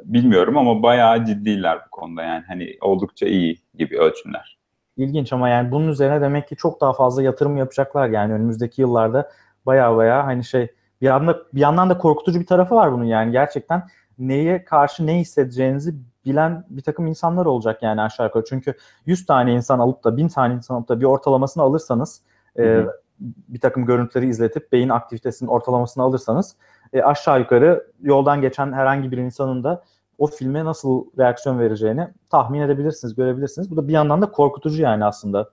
bilmiyorum 0.04 0.56
ama 0.56 0.82
bayağı 0.82 1.24
ciddiler 1.24 1.78
bu 1.86 1.90
konuda 1.90 2.22
yani 2.22 2.44
hani 2.48 2.76
oldukça 2.80 3.26
iyi 3.26 3.58
gibi 3.74 3.98
ölçümler. 3.98 4.58
ilginç 4.96 5.32
ama 5.32 5.48
yani 5.48 5.70
bunun 5.70 5.88
üzerine 5.88 6.20
demek 6.20 6.48
ki 6.48 6.56
çok 6.56 6.80
daha 6.80 6.92
fazla 6.92 7.22
yatırım 7.22 7.56
yapacaklar 7.56 8.08
yani 8.08 8.32
önümüzdeki 8.32 8.80
yıllarda 8.80 9.30
baya 9.66 9.96
baya 9.96 10.26
hani 10.26 10.44
şey 10.44 10.68
bir 11.00 11.06
yandan 11.06 11.36
bir 11.54 11.60
yandan 11.60 11.90
da 11.90 11.98
korkutucu 11.98 12.40
bir 12.40 12.46
tarafı 12.46 12.74
var 12.74 12.92
bunun 12.92 13.04
yani 13.04 13.32
gerçekten 13.32 13.82
neye 14.18 14.64
karşı 14.64 15.06
ne 15.06 15.18
hissedeceğinizi 15.18 15.94
bilen 16.24 16.64
bir 16.70 16.82
takım 16.82 17.06
insanlar 17.06 17.46
olacak 17.46 17.82
yani 17.82 18.00
aşağı 18.00 18.26
yukarı. 18.26 18.44
Çünkü 18.48 18.74
100 19.06 19.26
tane 19.26 19.52
insan 19.52 19.78
alıp 19.78 20.04
da 20.04 20.16
1000 20.16 20.28
tane 20.28 20.54
insan 20.54 20.74
alıp 20.74 20.88
da 20.88 21.00
bir 21.00 21.04
ortalamasını 21.04 21.62
alırsanız 21.62 22.22
Hı 22.56 22.62
e, 22.62 22.66
hı. 22.66 23.01
Bir 23.48 23.60
takım 23.60 23.86
görüntüleri 23.86 24.28
izletip 24.28 24.72
beyin 24.72 24.88
aktivitesinin 24.88 25.50
ortalamasını 25.50 26.04
alırsanız 26.04 26.56
e, 26.92 27.02
aşağı 27.02 27.40
yukarı 27.40 27.86
yoldan 28.02 28.40
geçen 28.40 28.72
herhangi 28.72 29.12
bir 29.12 29.18
insanın 29.18 29.64
da 29.64 29.82
o 30.18 30.26
filme 30.26 30.64
nasıl 30.64 31.04
reaksiyon 31.18 31.58
vereceğini 31.58 32.08
tahmin 32.30 32.60
edebilirsiniz, 32.60 33.14
görebilirsiniz. 33.14 33.70
Bu 33.70 33.76
da 33.76 33.88
bir 33.88 33.92
yandan 33.92 34.22
da 34.22 34.30
korkutucu 34.30 34.82
yani 34.82 35.04
aslında. 35.04 35.50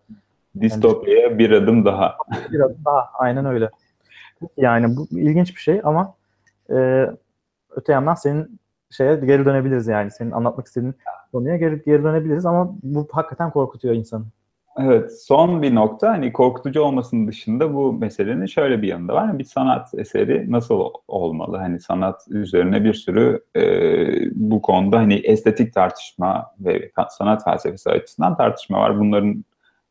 Distopya'ya 0.61 1.37
bir 1.37 1.51
adım 1.51 1.85
daha. 1.85 2.17
Biraz 2.51 2.85
daha 2.85 3.09
aynen 3.13 3.45
öyle. 3.45 3.69
Yani 4.57 4.97
bu 4.97 5.07
ilginç 5.11 5.55
bir 5.55 5.61
şey 5.61 5.81
ama 5.83 6.15
e, 6.69 7.07
öte 7.69 7.93
yandan 7.93 8.15
senin 8.15 8.59
şeye 8.89 9.15
geri 9.15 9.45
dönebiliriz 9.45 9.87
yani. 9.87 10.11
Senin 10.11 10.31
anlatmak 10.31 10.67
istediğin 10.67 10.95
konuya 11.31 11.57
geri, 11.57 11.83
geri 11.83 12.03
dönebiliriz 12.03 12.45
ama 12.45 12.75
bu 12.83 13.07
hakikaten 13.11 13.51
korkutuyor 13.51 13.95
insanı. 13.95 14.25
Evet, 14.81 15.23
son 15.23 15.61
bir 15.61 15.75
nokta 15.75 16.09
hani 16.09 16.33
korkutucu 16.33 16.81
olmasının 16.81 17.27
dışında 17.27 17.73
bu 17.73 17.93
meselenin 17.93 18.45
şöyle 18.45 18.81
bir 18.81 18.87
yanı 18.87 19.07
da 19.07 19.13
var. 19.13 19.39
Bir 19.39 19.43
sanat 19.43 19.93
eseri 19.93 20.51
nasıl 20.51 20.83
olmalı? 21.07 21.57
Hani 21.57 21.79
sanat 21.79 22.21
üzerine 22.29 22.83
bir 22.83 22.93
sürü 22.93 23.43
e, 23.55 23.61
bu 24.35 24.61
konuda 24.61 24.97
hani 24.97 25.13
estetik 25.13 25.73
tartışma 25.73 26.51
ve 26.59 26.91
sanat 27.09 27.43
felsefesi 27.43 27.89
açısından 27.89 28.37
tartışma 28.37 28.79
var. 28.79 28.99
Bunların 28.99 29.45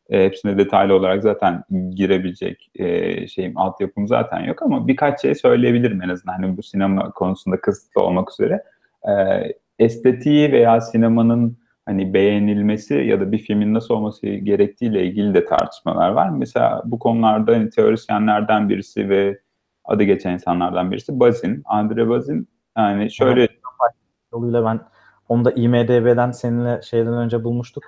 e, 0.09 0.25
hepsine 0.25 0.57
detaylı 0.57 0.95
olarak 0.95 1.23
zaten 1.23 1.63
girebilecek 1.95 2.71
e, 2.75 3.27
şeyim 3.27 3.57
altyapım 3.57 4.07
zaten 4.07 4.39
yok 4.39 4.61
ama 4.61 4.87
birkaç 4.87 5.21
şey 5.21 5.35
söyleyebilirim 5.35 6.01
en 6.01 6.09
azından 6.09 6.33
hani 6.33 6.57
bu 6.57 6.63
sinema 6.63 7.11
konusunda 7.11 7.61
kısıtlı 7.61 8.01
olmak 8.01 8.31
üzere. 8.31 8.63
E, 9.07 9.13
estetiği 9.79 10.51
veya 10.51 10.81
sinemanın 10.81 11.57
hani 11.85 12.13
beğenilmesi 12.13 12.93
ya 12.93 13.19
da 13.19 13.31
bir 13.31 13.37
filmin 13.37 13.73
nasıl 13.73 13.93
olması 13.93 14.27
gerektiğiyle 14.27 15.03
ilgili 15.05 15.33
de 15.33 15.45
tartışmalar 15.45 16.09
var. 16.09 16.29
Mesela 16.29 16.81
bu 16.85 16.99
konularda 16.99 17.51
hani 17.51 17.69
teorisyenlerden 17.69 18.69
birisi 18.69 19.09
ve 19.09 19.39
adı 19.85 20.03
geçen 20.03 20.33
insanlardan 20.33 20.91
birisi 20.91 21.19
Bazin. 21.19 21.61
Andre 21.65 22.09
Bazin 22.09 22.47
yani 22.77 23.11
şöyle 23.11 23.47
Yoluyla 24.33 24.65
ben 24.65 24.79
onu 25.29 25.45
da 25.45 25.51
IMDB'den 25.51 26.31
seninle 26.31 26.81
şeyden 26.81 27.13
önce 27.13 27.43
bulmuştuk. 27.43 27.83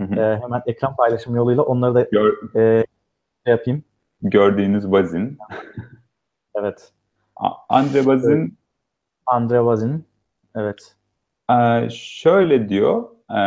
Hı 0.00 0.06
hı. 0.06 0.14
Ee, 0.14 0.40
hemen 0.42 0.62
ekran 0.66 0.96
paylaşım 0.96 1.36
yoluyla 1.36 1.62
onları 1.62 1.94
da 1.94 2.02
gör, 2.12 2.54
e, 2.56 2.84
şey 3.46 3.52
yapayım. 3.52 3.84
gördüğünüz 4.22 4.92
Bazin. 4.92 5.38
Evet. 6.54 6.92
Andre 7.68 8.06
Bazin 8.06 8.58
Andre 9.26 9.64
Bazin. 9.64 10.04
Evet. 10.54 10.96
Ee, 11.50 11.88
şöyle 11.90 12.68
diyor, 12.68 13.08
e, 13.30 13.38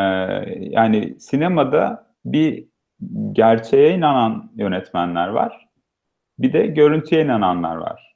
yani 0.60 1.20
sinemada 1.20 2.08
bir 2.26 2.66
gerçeğe 3.32 3.96
inanan 3.96 4.52
yönetmenler 4.56 5.28
var, 5.28 5.68
bir 6.40 6.54
de 6.54 6.68
görüntüye 6.68 7.24
inananlar 7.24 7.76
var. 7.76 8.16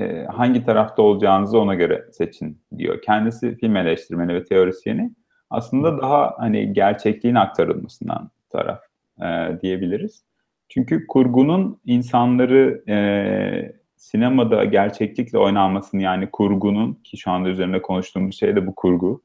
Ee, 0.00 0.24
hangi 0.24 0.64
tarafta 0.64 1.02
olacağınızı 1.02 1.58
ona 1.58 1.74
göre 1.74 2.04
seçin 2.12 2.62
diyor. 2.78 3.02
Kendisi 3.02 3.56
film 3.56 3.76
eleştirmeni 3.76 4.34
ve 4.34 4.44
teorisyeni 4.44 5.12
aslında 5.50 5.98
daha 6.02 6.34
hani 6.38 6.72
gerçekliğin 6.72 7.34
aktarılmasından 7.34 8.30
taraf 8.50 8.80
e, 9.22 9.58
diyebiliriz. 9.62 10.24
Çünkü 10.68 11.06
kurgunun 11.06 11.80
insanları 11.84 12.84
e, 12.88 13.79
sinemada 14.00 14.64
gerçeklikle 14.64 15.38
oynanmasını 15.38 16.02
yani 16.02 16.30
kurgunun 16.30 16.94
ki 16.94 17.16
şu 17.16 17.30
anda 17.30 17.48
üzerinde 17.48 17.82
konuştuğumuz 17.82 18.38
şey 18.38 18.56
de 18.56 18.66
bu 18.66 18.74
kurgu 18.74 19.22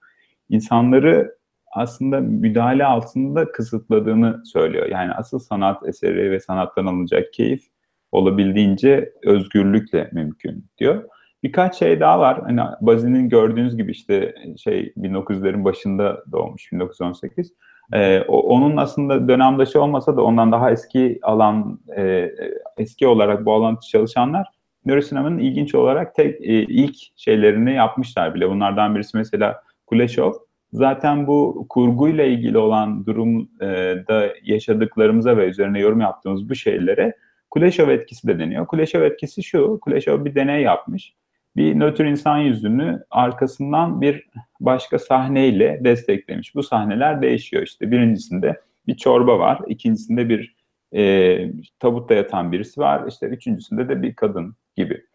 insanları 0.50 1.36
aslında 1.72 2.20
müdahale 2.20 2.86
altında 2.86 3.52
kısıtladığını 3.52 4.42
söylüyor. 4.46 4.88
Yani 4.90 5.12
asıl 5.12 5.40
sanat 5.40 5.88
eseri 5.88 6.32
ve 6.32 6.40
sanattan 6.40 6.86
alınacak 6.86 7.34
keyif 7.34 7.64
olabildiğince 8.12 9.14
özgürlükle 9.24 10.10
mümkün 10.12 10.66
diyor. 10.78 11.04
Birkaç 11.44 11.80
şey 11.80 12.00
daha 12.00 12.20
var. 12.20 12.42
Hani 12.42 12.62
Bazin'in 12.82 13.30
gördüğünüz 13.30 13.78
gibi 13.78 13.92
işte 13.92 14.36
şey 14.58 14.94
1900'lerin 14.98 15.64
başında 15.64 16.24
doğmuş 16.32 16.72
1918. 16.72 17.54
Ee, 17.94 18.22
onun 18.22 18.78
aslında 18.78 19.28
dönemdaşı 19.28 19.82
olmasa 19.82 20.18
da 20.18 20.22
ondan 20.22 20.52
daha 20.52 20.72
eski 20.72 21.20
alan 21.22 21.80
e, 21.98 22.32
eski 22.78 23.08
olarak 23.08 23.46
bu 23.46 23.54
alanda 23.54 23.80
çalışanlar 23.80 24.55
nörosinemanın 24.86 25.38
ilginç 25.38 25.76
olarak 25.76 26.16
tek 26.16 26.42
e, 26.42 26.54
ilk 26.54 26.96
şeylerini 27.16 27.74
yapmışlar 27.74 28.36
bile. 28.36 28.50
Bunlardan 28.50 28.96
birisi 28.96 29.18
mesela 29.18 29.64
Kuleshov. 29.88 30.34
Zaten 30.74 31.28
bu 31.28 31.66
kurguyla 31.70 32.24
ilgili 32.24 32.58
olan 32.58 33.06
durumda 33.06 34.34
yaşadıklarımıza 34.44 35.38
ve 35.38 35.46
üzerine 35.46 35.80
yorum 35.80 36.02
yaptığımız 36.02 36.50
bu 36.50 36.56
şeylere 36.56 37.14
Kuleshov 37.52 37.90
etkisi 37.90 38.28
de 38.28 38.40
deniyor. 38.40 38.68
Kuleshov 38.68 39.02
etkisi 39.02 39.44
şu, 39.44 39.80
Kuleshov 39.82 40.26
bir 40.26 40.36
deney 40.36 40.62
yapmış. 40.62 41.14
Bir 41.56 41.80
nötr 41.80 42.06
insan 42.06 42.38
yüzünü 42.38 43.04
arkasından 43.12 44.02
bir 44.02 44.28
başka 44.60 45.00
sahneyle 45.00 45.80
desteklemiş. 45.84 46.56
Bu 46.56 46.64
sahneler 46.64 47.22
değişiyor 47.22 47.64
işte. 47.64 47.92
Birincisinde 47.92 48.62
bir 48.88 48.98
çorba 48.98 49.40
var, 49.40 49.60
ikincisinde 49.68 50.30
bir 50.30 50.56
e, 50.96 51.52
tabutta 51.80 52.14
yatan 52.14 52.52
birisi 52.52 52.82
var, 52.82 53.08
işte 53.08 53.28
üçüncüsünde 53.28 53.90
de 53.90 54.02
bir 54.02 54.16
kadın 54.16 54.56
gibi. 54.76 55.06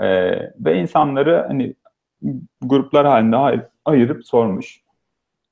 E, 0.00 0.06
ve 0.58 0.80
insanları 0.80 1.44
hani 1.48 1.74
gruplar 2.62 3.06
halinde 3.06 3.36
ay- 3.36 3.66
ayırıp 3.84 4.26
sormuş. 4.26 4.80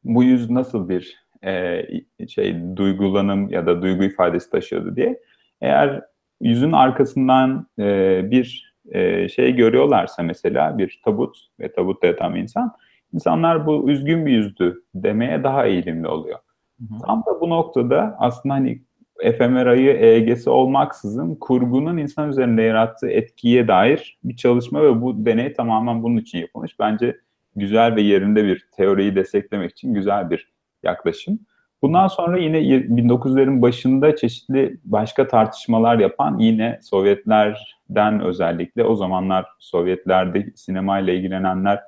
Bu 0.05 0.23
yüz 0.23 0.51
nasıl 0.51 0.89
bir 0.89 1.23
e, 1.45 1.83
şey 2.29 2.77
duygulanım 2.77 3.49
ya 3.49 3.67
da 3.67 3.83
duygu 3.83 4.05
ifadesi 4.05 4.51
taşıyordu 4.51 4.97
diye. 4.97 5.21
Eğer 5.61 6.03
yüzün 6.41 6.73
arkasından 6.73 7.67
e, 7.79 8.21
bir 8.31 8.75
e, 8.91 9.29
şey 9.29 9.53
görüyorlarsa 9.53 10.23
mesela 10.23 10.79
bir 10.79 11.01
tabut 11.05 11.37
ve 11.61 11.73
tabutta 11.73 12.07
yatan 12.07 12.37
insan, 12.37 12.73
insanlar 13.15 13.67
bu 13.67 13.91
üzgün 13.91 14.27
bir 14.27 14.33
yüzdü 14.33 14.83
demeye 14.95 15.45
daha 15.45 15.67
eğilimli 15.67 16.09
oluyor. 16.09 16.39
Hı 16.79 16.95
hı. 16.95 16.99
Tam 17.07 17.25
da 17.27 17.41
bu 17.41 17.51
noktada 17.51 18.17
aslında 18.19 18.55
hani 18.55 18.83
efemerayı 19.23 19.91
EEG'si 19.91 20.51
olmaksızın 20.51 21.35
kurgunun 21.35 21.97
insan 21.97 22.31
üzerinde 22.31 22.63
yarattığı 22.63 23.11
etkiye 23.11 23.69
dair 23.69 24.19
bir 24.25 24.37
çalışma 24.37 24.83
ve 24.83 25.03
bu 25.03 25.27
deney 25.27 25.53
tamamen 25.53 26.03
bunun 26.03 26.17
için 26.17 26.39
yapılmış. 26.39 26.79
Bence 26.79 27.17
güzel 27.57 27.97
ve 27.97 28.03
yerinde 28.03 28.45
bir 28.45 28.67
teoriyi 28.77 29.17
desteklemek 29.17 29.71
için 29.71 29.95
güzel 29.95 30.31
bir 30.31 30.53
yaklaşım. 30.83 31.39
Bundan 31.83 32.09
sonra 32.09 32.39
yine 32.39 32.59
1900'lerin 32.59 33.63
başında 33.63 34.17
çeşitli 34.17 34.81
başka 34.85 35.29
tartışmalar 35.29 35.99
yapan 35.99 36.39
yine 36.39 36.79
Sovyetlerden 36.83 38.21
özellikle 38.21 38.85
o 38.85 38.95
zamanlar 38.95 39.47
Sovyetlerde 39.59 40.53
sinemayla 40.55 41.13
ilgilenenler 41.13 41.81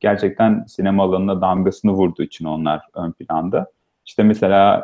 gerçekten 0.00 0.64
sinema 0.64 1.02
alanına 1.02 1.40
damgasını 1.40 1.92
vurduğu 1.92 2.22
için 2.22 2.44
onlar 2.44 2.80
ön 2.94 3.12
planda. 3.12 3.70
İşte 4.06 4.22
mesela 4.22 4.82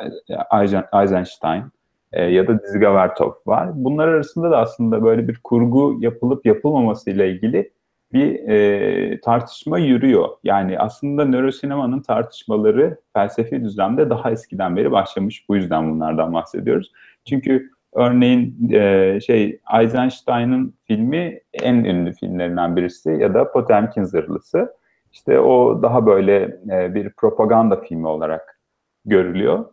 Eisenstein 1.02 1.64
e, 2.12 2.24
ya 2.24 2.48
da 2.48 2.62
Dizga 2.62 2.94
Vertov 2.94 3.32
var. 3.46 3.70
Bunlar 3.74 4.08
arasında 4.08 4.50
da 4.50 4.58
aslında 4.58 5.02
böyle 5.02 5.28
bir 5.28 5.40
kurgu 5.44 5.96
yapılıp 6.00 6.46
yapılmaması 6.46 7.10
ile 7.10 7.30
ilgili 7.30 7.72
bir 8.12 8.48
e, 8.48 9.20
tartışma 9.20 9.78
yürüyor. 9.78 10.28
Yani 10.44 10.78
aslında 10.78 11.24
nörosinemanın 11.24 12.00
tartışmaları 12.00 13.00
felsefi 13.12 13.64
düzlemde 13.64 14.10
daha 14.10 14.30
eskiden 14.30 14.76
beri 14.76 14.92
başlamış. 14.92 15.48
Bu 15.48 15.56
yüzden 15.56 15.90
bunlardan 15.90 16.34
bahsediyoruz. 16.34 16.92
Çünkü 17.24 17.70
örneğin 17.92 18.70
e, 18.72 19.18
şey 19.20 19.60
Eisenstein'ın 19.80 20.74
filmi 20.84 21.40
en 21.52 21.74
ünlü 21.74 22.12
filmlerinden 22.12 22.76
birisi 22.76 23.10
ya 23.10 23.34
da 23.34 23.52
Potemkin 23.52 24.04
Zırhlısı. 24.04 24.76
İşte 25.12 25.40
o 25.40 25.82
daha 25.82 26.06
böyle 26.06 26.58
e, 26.70 26.94
bir 26.94 27.10
propaganda 27.10 27.80
filmi 27.80 28.06
olarak 28.06 28.60
görülüyor. 29.04 29.64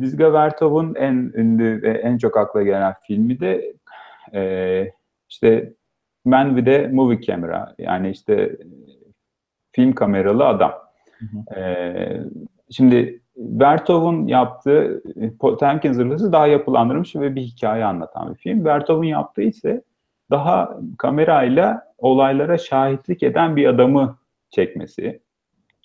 Dizga 0.00 0.32
Vertov'un 0.32 0.94
en 0.94 1.32
ünlü 1.34 1.82
ve 1.82 1.90
en 1.90 2.18
çok 2.18 2.36
akla 2.36 2.62
gelen 2.62 2.94
filmi 3.02 3.40
de 3.40 3.74
e, 4.34 4.92
işte 5.28 5.72
Man 6.24 6.56
with 6.56 6.84
a 6.84 6.88
Movie 6.88 7.20
Camera 7.20 7.74
yani 7.78 8.10
işte 8.10 8.56
film 9.72 9.92
kameralı 9.92 10.46
adam. 10.46 10.72
Hı 11.18 11.26
hı. 11.26 11.60
E, 11.60 12.20
şimdi 12.70 13.20
Vertov'un 13.36 14.26
yaptığı 14.26 15.02
Potemkin 15.40 15.92
Zırhlısı 15.92 16.32
daha 16.32 16.46
yapılandırmış 16.46 17.16
ve 17.16 17.34
bir 17.34 17.42
hikaye 17.42 17.84
anlatan 17.84 18.30
bir 18.30 18.38
film. 18.38 18.64
Vertov'un 18.64 19.04
yaptığı 19.04 19.42
ise 19.42 19.82
daha 20.30 20.78
kamerayla 20.98 21.92
olaylara 21.98 22.58
şahitlik 22.58 23.22
eden 23.22 23.56
bir 23.56 23.66
adamı 23.66 24.16
çekmesi. 24.50 25.20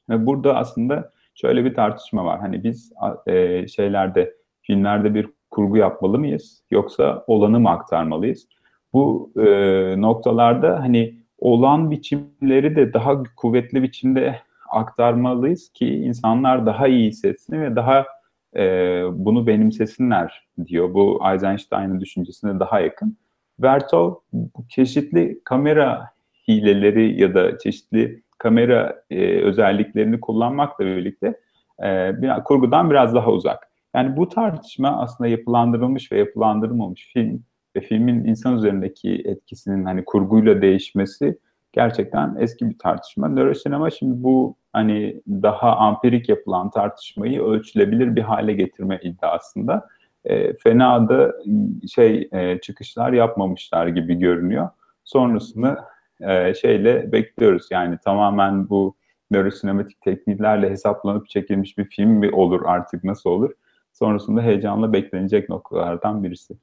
Ve 0.10 0.26
burada 0.26 0.56
aslında 0.56 1.12
şöyle 1.42 1.66
bir 1.66 1.74
tartışma 1.74 2.26
var. 2.26 2.40
Hani 2.40 2.64
biz 2.64 2.94
e, 3.28 3.68
şeylerde, 3.68 4.34
filmlerde 4.62 5.14
bir 5.14 5.28
kurgu 5.52 5.78
yapmalı 5.78 6.20
mıyız? 6.20 6.64
Yoksa 6.72 7.24
olanı 7.28 7.60
mı 7.60 7.70
aktarmalıyız? 7.70 8.48
Bu 8.94 9.32
e, 9.38 9.46
noktalarda 10.02 10.80
hani 10.80 11.20
olan 11.38 11.92
biçimleri 11.92 12.76
de 12.76 12.94
daha 12.94 13.24
kuvvetli 13.36 13.84
biçimde 13.84 14.40
aktarmalıyız 14.70 15.70
ki 15.74 15.88
insanlar 15.88 16.66
daha 16.66 16.88
iyi 16.88 17.08
hissetsin 17.08 17.62
ve 17.62 17.76
daha 17.76 18.06
e, 18.56 18.64
bunu 19.12 19.48
benimsesinler 19.48 20.48
diyor. 20.66 20.94
Bu 20.94 21.22
Eisenstein'ın 21.32 22.00
düşüncesine 22.00 22.60
daha 22.60 22.80
yakın. 22.80 23.18
Vertov 23.60 24.16
çeşitli 24.70 25.40
kamera 25.44 26.10
hileleri 26.48 27.22
ya 27.22 27.34
da 27.34 27.58
çeşitli 27.58 28.24
kamera 28.40 29.04
e, 29.10 29.42
özelliklerini 29.42 30.20
kullanmakla 30.20 30.86
birlikte 30.86 31.28
e, 31.84 32.22
bir, 32.22 32.44
kurgudan 32.44 32.90
biraz 32.90 33.16
daha 33.16 33.32
uzak. 33.32 33.70
Yani 33.96 34.18
bu 34.18 34.30
tartışma 34.30 35.02
aslında 35.02 35.28
yapılandırılmış 35.28 36.12
ve 36.12 36.18
yapılandırılmamış 36.18 37.10
film 37.14 37.44
ve 37.76 37.82
filmin 37.82 38.26
insan 38.26 38.56
üzerindeki 38.56 39.22
etkisinin 39.26 39.86
hani 39.86 40.06
kurguyla 40.06 40.62
değişmesi 40.62 41.38
gerçekten 41.72 42.36
eski 42.40 42.70
bir 42.70 42.78
tartışma. 42.78 43.28
Nörosinema 43.30 43.90
şimdi 43.90 44.24
bu 44.24 44.56
hani 44.74 45.22
daha 45.28 45.76
ampirik 45.76 46.30
yapılan 46.30 46.70
tartışmayı 46.70 47.44
ölçülebilir 47.44 48.16
bir 48.16 48.22
hale 48.22 48.54
getirme 48.54 49.00
iddiasında. 49.04 49.88
E, 50.26 50.54
fena 50.54 51.10
da 51.10 51.34
şey 51.94 52.30
e, 52.32 52.60
çıkışlar 52.62 53.14
yapmamışlar 53.14 53.88
gibi 53.88 54.16
görünüyor. 54.16 54.70
Sonrasını 55.04 55.78
e, 56.22 56.54
şeyle 56.54 57.12
bekliyoruz. 57.12 57.68
Yani 57.72 57.98
tamamen 58.06 58.70
bu 58.70 58.96
nörosinematik 59.32 60.02
tekniklerle 60.02 60.70
hesaplanıp 60.70 61.30
çekilmiş 61.30 61.78
bir 61.78 61.86
film 61.86 62.10
mi 62.10 62.32
olur 62.32 62.62
artık 62.66 63.04
nasıl 63.04 63.30
olur? 63.30 63.52
Sonrasında 63.94 64.42
heyecanla 64.42 64.94
beklenecek 64.94 65.50
noktalardan 65.50 66.24
birisi. 66.24 66.54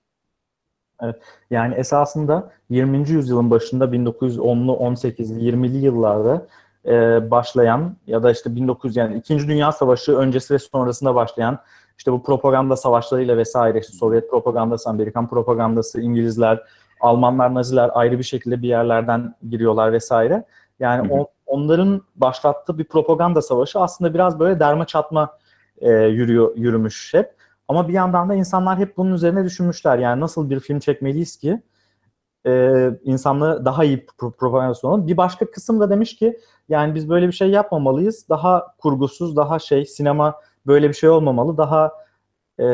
Evet. 1.03 1.17
Yani 1.51 1.75
esasında 1.75 2.53
20. 2.71 3.11
yüzyılın 3.11 3.51
başında 3.51 3.85
1910'lu, 3.85 4.73
18'li, 4.73 5.51
20'li 5.51 5.77
yıllarda 5.77 6.47
e, 6.87 7.31
başlayan 7.31 7.97
ya 8.07 8.23
da 8.23 8.31
işte 8.31 8.57
1900 8.57 8.97
yani 8.97 9.17
2. 9.17 9.39
Dünya 9.39 9.73
Savaşı 9.73 10.17
öncesi 10.17 10.55
ve 10.55 10.59
sonrasında 10.59 11.15
başlayan 11.15 11.59
işte 11.99 12.13
bu 12.13 12.23
propaganda 12.23 12.77
savaşlarıyla 12.77 13.37
vesaire 13.37 13.79
işte 13.79 13.93
Sovyet 13.93 14.31
propagandası, 14.31 14.91
Amerikan 14.91 15.29
propagandası, 15.29 16.01
İngilizler, 16.01 16.63
Almanlar, 17.01 17.55
Naziler 17.55 17.91
ayrı 17.95 18.19
bir 18.19 18.25
şekilde 18.25 18.63
bir 18.63 18.69
yerlerden 18.69 19.35
giriyorlar 19.51 19.93
vesaire. 19.93 20.45
Yani 20.81 21.13
on, 21.13 21.27
onların 21.47 22.03
başlattığı 22.17 22.79
bir 22.79 22.85
propaganda 22.85 23.43
savaşı 23.43 23.81
aslında 23.81 24.15
biraz 24.15 24.39
böyle 24.39 24.61
derme 24.61 24.85
çatma 24.85 25.39
e, 25.79 25.91
yürüyor 25.91 26.57
yürümüş 26.57 27.15
hep. 27.15 27.37
Ama 27.69 27.89
bir 27.89 27.93
yandan 27.93 28.29
da 28.29 28.35
insanlar 28.35 28.79
hep 28.79 28.97
bunun 28.97 29.15
üzerine 29.15 29.45
düşünmüşler. 29.45 29.99
Yani 29.99 30.21
nasıl 30.21 30.51
bir 30.51 30.61
film 30.61 30.79
çekmeliyiz 30.79 31.37
ki 31.37 31.63
e, 32.47 32.91
insanlığı 33.05 33.65
daha 33.65 33.85
iyi 33.85 34.07
propaganda 34.39 34.75
sunalım. 34.75 35.07
Bir 35.07 35.17
başka 35.17 35.51
kısım 35.51 35.81
da 35.81 35.91
demiş 35.91 36.17
ki 36.17 36.39
yani 36.69 36.95
biz 36.95 37.09
böyle 37.09 37.27
bir 37.27 37.33
şey 37.33 37.51
yapmamalıyız. 37.51 38.29
Daha 38.29 38.75
kurgusuz, 38.79 39.37
daha 39.37 39.59
şey 39.59 39.87
sinema 39.87 40.41
böyle 40.67 40.89
bir 40.89 40.95
şey 40.95 41.11
olmamalı. 41.11 41.57
Daha 41.59 41.93
e, 42.61 42.67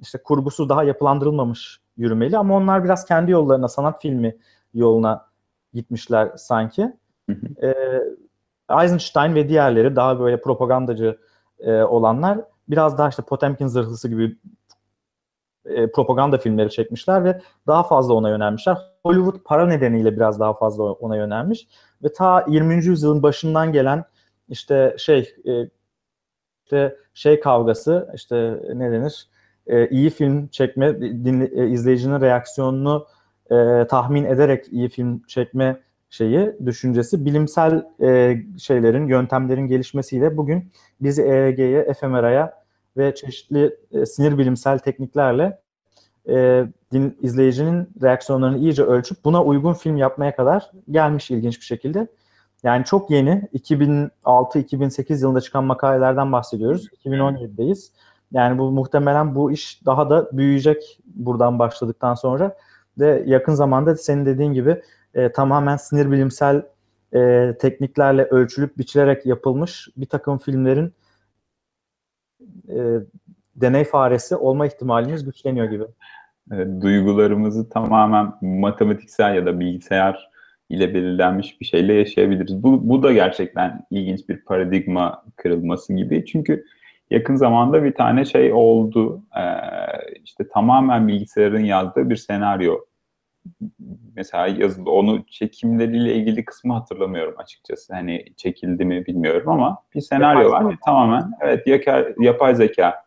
işte 0.00 0.18
kurgusuz, 0.24 0.68
daha 0.68 0.84
yapılandırılmamış 0.84 1.83
yürümeli. 1.96 2.38
Ama 2.38 2.56
onlar 2.56 2.84
biraz 2.84 3.04
kendi 3.04 3.30
yollarına, 3.30 3.68
sanat 3.68 4.02
filmi 4.02 4.36
yoluna 4.74 5.26
gitmişler 5.72 6.32
sanki. 6.36 6.92
e, 7.62 7.74
Eisenstein 8.70 9.34
ve 9.34 9.48
diğerleri 9.48 9.96
daha 9.96 10.20
böyle 10.20 10.40
propagandacı 10.40 11.18
e, 11.58 11.72
olanlar 11.82 12.38
biraz 12.68 12.98
daha 12.98 13.08
işte 13.08 13.22
Potemkin 13.22 13.66
zırhlısı 13.66 14.08
gibi 14.08 14.38
e, 15.66 15.90
propaganda 15.90 16.38
filmleri 16.38 16.70
çekmişler 16.70 17.24
ve 17.24 17.40
daha 17.66 17.82
fazla 17.82 18.14
ona 18.14 18.28
yönelmişler. 18.28 18.78
Hollywood 19.02 19.42
para 19.44 19.66
nedeniyle 19.66 20.16
biraz 20.16 20.40
daha 20.40 20.54
fazla 20.54 20.84
ona 20.84 21.16
yönelmiş 21.16 21.68
ve 22.02 22.12
ta 22.12 22.44
20. 22.48 22.74
yüzyılın 22.74 23.22
başından 23.22 23.72
gelen 23.72 24.04
işte 24.48 24.94
şey 24.98 25.34
e, 25.46 25.70
işte 26.64 26.96
şey 27.14 27.40
kavgası 27.40 28.10
işte 28.14 28.60
ne 28.74 28.92
denir 28.92 29.28
e, 29.66 29.88
iyi 29.88 30.10
film 30.10 30.48
çekme 30.48 31.00
dinle, 31.00 31.44
e, 31.44 31.68
izleyicinin 31.68 32.20
reaksiyonunu 32.20 33.06
e, 33.50 33.86
tahmin 33.86 34.24
ederek 34.24 34.64
iyi 34.70 34.88
film 34.88 35.22
çekme 35.28 35.80
şeyi 36.10 36.52
düşüncesi 36.66 37.24
bilimsel 37.24 37.84
e, 38.02 38.42
şeylerin 38.58 39.06
yöntemlerin 39.06 39.66
gelişmesiyle 39.66 40.36
bugün 40.36 40.72
bizi 41.00 41.22
EEG'ye, 41.22 41.92
fMRI'ya 41.94 42.64
ve 42.96 43.14
çeşitli 43.14 43.76
e, 43.92 44.06
sinir 44.06 44.38
bilimsel 44.38 44.78
tekniklerle 44.78 45.58
e, 46.28 46.66
din, 46.92 47.18
izleyicinin 47.22 47.88
reaksiyonlarını 48.02 48.58
iyice 48.58 48.82
ölçüp 48.82 49.24
buna 49.24 49.44
uygun 49.44 49.72
film 49.72 49.96
yapmaya 49.96 50.36
kadar 50.36 50.70
gelmiş 50.90 51.30
ilginç 51.30 51.60
bir 51.60 51.64
şekilde. 51.64 52.08
Yani 52.62 52.84
çok 52.84 53.10
yeni 53.10 53.48
2006-2008 53.54 55.22
yılında 55.22 55.40
çıkan 55.40 55.64
makalelerden 55.64 56.32
bahsediyoruz. 56.32 56.88
2017'deyiz. 57.04 57.90
Yani 58.32 58.58
bu 58.58 58.70
muhtemelen 58.70 59.34
bu 59.34 59.52
iş 59.52 59.86
daha 59.86 60.10
da 60.10 60.28
büyüyecek 60.32 60.98
buradan 61.04 61.58
başladıktan 61.58 62.14
sonra 62.14 62.56
ve 62.98 63.22
yakın 63.26 63.54
zamanda 63.54 63.96
senin 63.96 64.26
dediğin 64.26 64.52
gibi 64.52 64.82
e, 65.14 65.32
tamamen 65.32 65.76
sinir 65.76 66.10
bilimsel 66.10 66.62
e, 67.14 67.54
tekniklerle 67.60 68.24
ölçülüp 68.24 68.78
biçilerek 68.78 69.26
yapılmış 69.26 69.88
bir 69.96 70.06
takım 70.06 70.38
filmlerin 70.38 70.92
e, 72.68 72.76
deney 73.56 73.84
faresi 73.84 74.36
olma 74.36 74.66
ihtimalimiz 74.66 75.24
güçleniyor 75.24 75.66
gibi. 75.66 75.84
Evet, 76.52 76.82
duygularımızı 76.82 77.68
tamamen 77.68 78.32
matematiksel 78.42 79.34
ya 79.34 79.46
da 79.46 79.60
bilgisayar 79.60 80.30
ile 80.68 80.94
belirlenmiş 80.94 81.60
bir 81.60 81.66
şeyle 81.66 81.94
yaşayabiliriz. 81.94 82.62
Bu, 82.62 82.88
bu 82.88 83.02
da 83.02 83.12
gerçekten 83.12 83.86
ilginç 83.90 84.28
bir 84.28 84.44
paradigma 84.44 85.24
kırılması 85.36 85.94
gibi. 85.94 86.24
Çünkü 86.26 86.64
yakın 87.10 87.36
zamanda 87.36 87.84
bir 87.84 87.94
tane 87.94 88.24
şey 88.24 88.52
oldu. 88.52 89.22
Ee, 89.36 89.42
işte 90.24 90.48
tamamen 90.48 91.08
bilgisayarın 91.08 91.64
yazdığı 91.64 92.10
bir 92.10 92.16
senaryo. 92.16 92.78
Mesela 94.16 94.46
yazılı 94.46 94.90
onu 94.90 95.26
çekimleriyle 95.26 96.14
ilgili 96.14 96.44
kısmı 96.44 96.74
hatırlamıyorum 96.74 97.34
açıkçası. 97.38 97.94
Hani 97.94 98.24
çekildi 98.36 98.84
mi 98.84 99.06
bilmiyorum 99.06 99.48
ama 99.48 99.78
bir 99.94 100.00
senaryo 100.00 100.50
var 100.50 100.70
ve 100.70 100.74
tamamen 100.84 101.30
evet 101.40 101.66
yapay, 101.66 102.14
yapay 102.18 102.54
zeka 102.54 103.04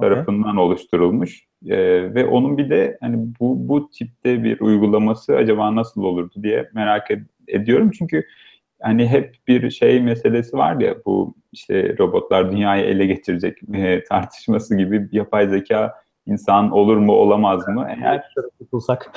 tarafından 0.00 0.56
okay. 0.56 0.64
oluşturulmuş. 0.64 1.44
Ee, 1.66 2.14
ve 2.14 2.26
onun 2.26 2.58
bir 2.58 2.70
de 2.70 2.98
hani 3.00 3.16
bu 3.40 3.68
bu 3.68 3.90
tipte 3.90 4.44
bir 4.44 4.60
uygulaması 4.60 5.36
acaba 5.36 5.76
nasıl 5.76 6.02
olurdu 6.02 6.34
diye 6.42 6.70
merak 6.74 7.10
ed- 7.10 7.26
ediyorum. 7.48 7.90
Çünkü 7.98 8.26
hani 8.82 9.08
hep 9.08 9.36
bir 9.48 9.70
şey 9.70 10.00
meselesi 10.00 10.56
var 10.56 10.80
ya 10.80 10.94
bu 11.06 11.34
işte 11.52 11.96
robotlar 11.98 12.52
dünyayı 12.52 12.84
ele 12.84 13.06
geçirecek 13.06 13.58
e, 13.74 14.04
tartışması 14.04 14.76
gibi 14.76 15.08
yapay 15.12 15.48
zeka 15.48 15.94
insan 16.26 16.70
olur 16.70 16.96
mu 16.96 17.12
olamaz 17.12 17.68
mı? 17.68 17.88
Eğer 18.00 18.24
tutulsak 18.58 19.12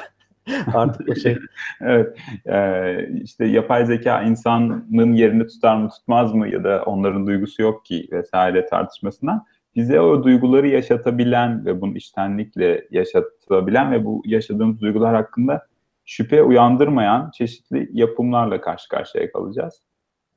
artık 0.73 1.09
o 1.09 1.15
şey. 1.15 1.37
evet. 1.81 2.17
E, 2.45 3.09
işte 3.23 3.45
yapay 3.45 3.85
zeka 3.85 4.21
insanın 4.21 5.13
yerini 5.13 5.47
tutar 5.47 5.77
mı 5.77 5.89
tutmaz 5.89 6.33
mı 6.33 6.49
ya 6.49 6.63
da 6.63 6.83
onların 6.85 7.27
duygusu 7.27 7.61
yok 7.61 7.85
ki 7.85 8.07
vesaire 8.11 8.65
tartışmasına 8.65 9.45
bize 9.75 9.99
o 9.99 10.23
duyguları 10.23 10.67
yaşatabilen 10.67 11.65
ve 11.65 11.81
bunu 11.81 11.97
içtenlikle 11.97 12.87
yaşatabilen 12.91 13.91
ve 13.91 14.05
bu 14.05 14.21
yaşadığımız 14.25 14.81
duygular 14.81 15.15
hakkında 15.15 15.67
şüphe 16.07 16.43
uyandırmayan 16.43 17.31
çeşitli 17.31 17.89
yapımlarla 17.93 18.61
karşı 18.61 18.89
karşıya 18.89 19.31
kalacağız 19.31 19.81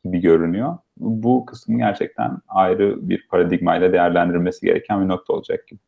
gibi 0.05 0.21
görünüyor. 0.21 0.79
Bu 0.97 1.47
kısmı 1.47 1.79
gerçekten 1.79 2.39
ayrı 2.49 3.09
bir 3.09 3.29
paradigmayla 3.29 3.93
değerlendirilmesi 3.93 4.67
gereken 4.67 5.03
bir 5.03 5.09
nokta 5.09 5.33
olacak 5.33 5.69
gibi. 5.69 5.81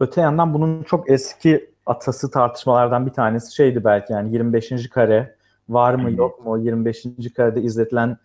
Öte 0.00 0.20
yandan 0.20 0.54
bunun 0.54 0.82
çok 0.82 1.10
eski 1.10 1.70
atası 1.86 2.30
tartışmalardan 2.30 3.06
bir 3.06 3.12
tanesi 3.12 3.54
şeydi 3.54 3.84
belki 3.84 4.12
yani 4.12 4.32
25. 4.32 4.88
kare 4.88 5.36
var 5.68 5.94
mı 5.94 6.10
yok 6.12 6.46
mu? 6.46 6.58
25. 6.58 7.04
karede 7.36 7.62
izletilen 7.62 8.16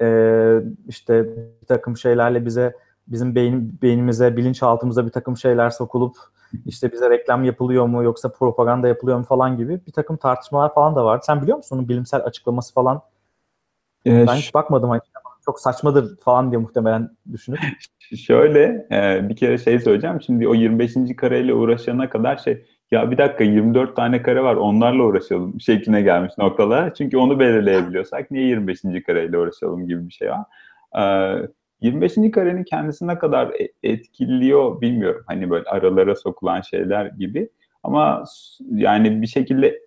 e, 0.00 0.06
işte 0.88 1.24
bir 1.60 1.66
takım 1.66 1.96
şeylerle 1.96 2.46
bize 2.46 2.74
bizim 3.10 3.34
beyin, 3.34 3.78
beynimize, 3.82 4.36
bilinçaltımıza 4.36 5.06
bir 5.06 5.10
takım 5.10 5.36
şeyler 5.36 5.70
sokulup 5.70 6.16
işte 6.66 6.92
bize 6.92 7.10
reklam 7.10 7.44
yapılıyor 7.44 7.86
mu 7.86 8.04
yoksa 8.04 8.32
propaganda 8.32 8.88
yapılıyor 8.88 9.18
mu 9.18 9.24
falan 9.24 9.56
gibi 9.56 9.80
bir 9.86 9.92
takım 9.92 10.16
tartışmalar 10.16 10.74
falan 10.74 10.96
da 10.96 11.04
vardı. 11.04 11.22
Sen 11.26 11.42
biliyor 11.42 11.56
musun 11.56 11.76
onun 11.76 11.88
bilimsel 11.88 12.20
açıklaması 12.24 12.74
falan? 12.74 13.02
Ee, 14.06 14.26
ben 14.26 14.34
hiç 14.34 14.54
bakmadım 14.54 14.90
hani 14.90 15.00
çok 15.44 15.60
saçmadır 15.60 16.16
falan 16.16 16.50
diye 16.50 16.60
muhtemelen 16.60 17.10
düşünüp. 17.32 17.58
Şöyle 18.16 18.86
e, 18.92 19.28
bir 19.28 19.36
kere 19.36 19.58
şey 19.58 19.80
söyleyeceğim. 19.80 20.22
Şimdi 20.22 20.48
o 20.48 20.54
25. 20.54 20.94
kareyle 21.16 21.54
uğraşana 21.54 22.10
kadar 22.10 22.36
şey 22.36 22.66
ya 22.90 23.10
bir 23.10 23.18
dakika 23.18 23.44
24 23.44 23.96
tane 23.96 24.22
kare 24.22 24.42
var 24.42 24.54
onlarla 24.54 25.02
uğraşalım 25.02 25.60
şekline 25.60 26.02
gelmiş 26.02 26.32
noktalar. 26.38 26.94
Çünkü 26.94 27.16
onu 27.16 27.38
belirleyebiliyorsak 27.38 28.30
niye 28.30 28.46
25. 28.46 28.82
kareyle 29.06 29.38
uğraşalım 29.38 29.86
gibi 29.86 30.08
bir 30.08 30.12
şey 30.12 30.30
var. 30.30 30.44
Ee, 30.98 31.48
25. 31.80 32.14
karenin 32.32 32.64
kendisi 32.64 33.06
ne 33.06 33.18
kadar 33.18 33.48
e, 33.48 33.68
etkiliyor 33.82 34.80
bilmiyorum. 34.80 35.24
Hani 35.26 35.50
böyle 35.50 35.64
aralara 35.64 36.16
sokulan 36.16 36.60
şeyler 36.60 37.06
gibi. 37.06 37.50
Ama 37.82 38.24
yani 38.70 39.22
bir 39.22 39.26
şekilde 39.26 39.80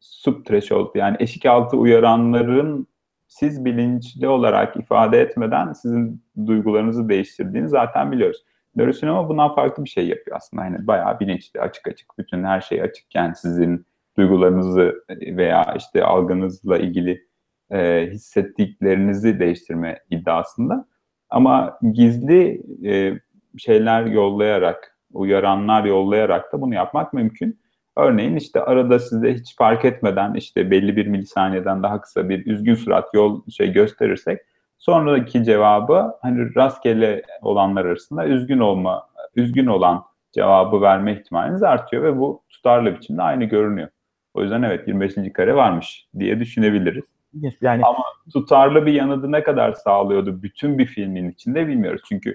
sub 0.00 0.44
threshold 0.44 0.94
yani 0.94 1.16
eşik 1.20 1.46
altı 1.46 1.76
uyaranların 1.76 2.86
siz 3.26 3.64
bilinçli 3.64 4.28
olarak 4.28 4.76
ifade 4.76 5.20
etmeden 5.20 5.72
sizin 5.72 6.22
duygularınızı 6.46 7.08
değiştirdiğini 7.08 7.68
zaten 7.68 8.12
biliyoruz. 8.12 8.44
Nörosinema 8.76 9.28
bundan 9.28 9.54
farklı 9.54 9.84
bir 9.84 9.88
şey 9.88 10.08
yapıyor 10.08 10.36
aslında. 10.36 10.64
Yani 10.64 10.86
bayağı 10.86 11.20
bilinçli, 11.20 11.60
açık 11.60 11.88
açık, 11.88 12.18
bütün 12.18 12.44
her 12.44 12.60
şey 12.60 12.82
açıkken 12.82 13.32
sizin 13.32 13.86
duygularınızı 14.16 15.04
veya 15.10 15.74
işte 15.76 16.04
algınızla 16.04 16.78
ilgili 16.78 17.26
e, 17.70 18.08
hissettiklerinizi 18.10 19.40
değiştirme 19.40 19.98
iddiasında. 20.10 20.86
Ama 21.34 21.78
gizli 21.92 22.62
e, 22.84 23.18
şeyler 23.58 24.06
yollayarak, 24.06 24.96
uyaranlar 25.12 25.84
yollayarak 25.84 26.52
da 26.52 26.60
bunu 26.60 26.74
yapmak 26.74 27.12
mümkün. 27.12 27.60
Örneğin 27.96 28.36
işte 28.36 28.60
arada 28.60 28.98
size 28.98 29.34
hiç 29.34 29.56
fark 29.56 29.84
etmeden 29.84 30.34
işte 30.34 30.70
belli 30.70 30.96
bir 30.96 31.06
milisaniyeden 31.06 31.82
daha 31.82 32.00
kısa 32.00 32.28
bir 32.28 32.46
üzgün 32.46 32.74
surat 32.74 33.14
yol 33.14 33.42
şey 33.50 33.72
gösterirsek 33.72 34.40
sonraki 34.78 35.44
cevabı 35.44 36.12
hani 36.22 36.54
rastgele 36.54 37.22
olanlar 37.42 37.84
arasında 37.84 38.26
üzgün 38.26 38.58
olma, 38.58 39.06
üzgün 39.36 39.66
olan 39.66 40.04
cevabı 40.32 40.80
verme 40.80 41.12
ihtimaliniz 41.12 41.62
artıyor 41.62 42.02
ve 42.02 42.18
bu 42.18 42.42
tutarlı 42.48 42.94
biçimde 42.94 43.22
aynı 43.22 43.44
görünüyor. 43.44 43.88
O 44.34 44.42
yüzden 44.42 44.62
evet 44.62 44.88
25. 44.88 45.14
kare 45.34 45.54
varmış 45.54 46.08
diye 46.18 46.40
düşünebiliriz. 46.40 47.13
Yani 47.60 47.84
ama 47.84 48.04
tutarlı 48.32 48.86
bir 48.86 48.92
yanıtı 48.92 49.32
ne 49.32 49.42
kadar 49.42 49.72
sağlıyordu 49.72 50.42
bütün 50.42 50.78
bir 50.78 50.86
filmin 50.86 51.30
içinde 51.30 51.66
bilmiyoruz. 51.66 52.02
Çünkü 52.08 52.34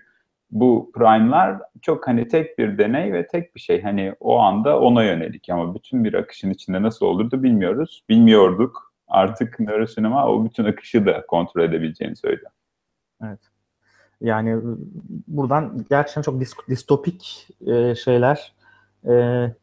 bu 0.52 0.92
prime'lar 0.96 1.58
çok 1.82 2.08
hani 2.08 2.28
tek 2.28 2.58
bir 2.58 2.78
deney 2.78 3.14
ve 3.14 3.28
tek 3.28 3.56
bir 3.56 3.60
şey. 3.60 3.82
Hani 3.82 4.14
o 4.20 4.40
anda 4.40 4.80
ona 4.80 5.04
yönelik 5.04 5.50
ama 5.50 5.76
bütün 5.76 6.04
bir 6.04 6.14
akışın 6.14 6.50
içinde 6.50 6.82
nasıl 6.82 7.06
olurdu 7.06 7.44
bilmiyoruz. 7.44 8.04
Bilmiyorduk. 8.10 8.94
Artık 9.08 9.60
nörosinema 9.60 10.28
o 10.28 10.46
bütün 10.46 10.66
akışı 10.66 11.06
da 11.06 11.26
kontrol 11.28 11.64
edebileceğini 11.64 12.16
söylüyor. 12.16 12.52
Evet. 13.24 13.40
Yani 14.22 14.62
buradan 15.28 15.86
gerçekten 15.90 16.22
çok 16.22 16.42
distopik 16.70 17.48
e, 17.68 17.96
şeyler 17.96 18.54
e, 19.08 19.14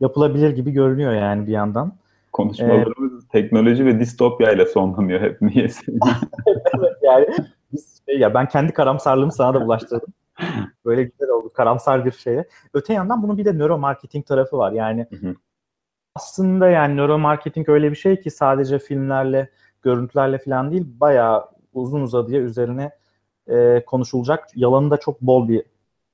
yapılabilir 0.00 0.50
gibi 0.50 0.70
görünüyor 0.70 1.12
yani 1.12 1.46
bir 1.46 1.52
yandan. 1.52 1.92
Konuşmalarımız 2.32 3.05
ee, 3.05 3.05
teknoloji 3.32 3.86
ve 3.86 4.00
distopya 4.00 4.52
ile 4.52 4.66
sonlanıyor 4.66 5.20
hep 5.20 5.42
niyeyse. 5.42 5.80
evet 6.78 6.96
yani 7.02 7.26
biz, 7.72 8.02
şey, 8.08 8.18
ya 8.18 8.34
ben 8.34 8.48
kendi 8.48 8.72
karamsarlığımı 8.72 9.32
sana 9.32 9.54
da 9.54 9.64
bulaştırdım. 9.64 10.12
Böyle 10.84 11.02
güzel 11.02 11.28
oldu 11.28 11.52
karamsar 11.52 12.04
bir 12.04 12.12
şeye. 12.12 12.48
Öte 12.74 12.92
yandan 12.92 13.22
bunun 13.22 13.38
bir 13.38 13.44
de 13.44 13.52
nöromarketing 13.52 14.26
tarafı 14.26 14.58
var. 14.58 14.72
Yani 14.72 15.06
hı 15.10 15.16
hı. 15.16 15.34
aslında 16.14 16.68
yani 16.68 16.96
nöromarketing 16.96 17.68
öyle 17.68 17.90
bir 17.90 17.96
şey 17.96 18.20
ki 18.20 18.30
sadece 18.30 18.78
filmlerle, 18.78 19.50
görüntülerle 19.82 20.38
falan 20.38 20.72
değil 20.72 20.86
bayağı 21.00 21.44
uzun 21.74 22.00
uzadıya 22.00 22.40
üzerine 22.40 22.90
e, 23.48 23.84
konuşulacak. 23.86 24.48
Yalanı 24.54 24.90
da 24.90 24.96
çok 24.96 25.20
bol 25.20 25.48
bir 25.48 25.62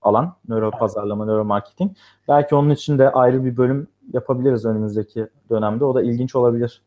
alan. 0.02 0.36
Nöro 0.48 0.70
pazarlama, 0.70 1.24
nöro 1.24 1.44
marketing. 1.44 1.92
Belki 2.28 2.54
onun 2.54 2.70
için 2.70 2.98
de 2.98 3.10
ayrı 3.10 3.44
bir 3.44 3.56
bölüm 3.56 3.88
yapabiliriz 4.12 4.64
önümüzdeki 4.64 5.28
dönemde. 5.50 5.84
O 5.84 5.94
da 5.94 6.02
ilginç 6.02 6.34
olabilir. 6.34 6.82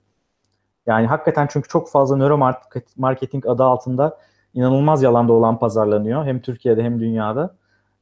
Yani 0.87 1.07
hakikaten 1.07 1.47
çünkü 1.51 1.69
çok 1.69 1.89
fazla 1.89 2.17
nöro 2.17 2.53
marketing 2.97 3.45
adı 3.47 3.63
altında 3.63 4.17
inanılmaz 4.53 5.03
yalan 5.03 5.29
olan 5.29 5.59
pazarlanıyor. 5.59 6.25
Hem 6.25 6.39
Türkiye'de 6.39 6.83
hem 6.83 6.99
dünyada. 6.99 7.55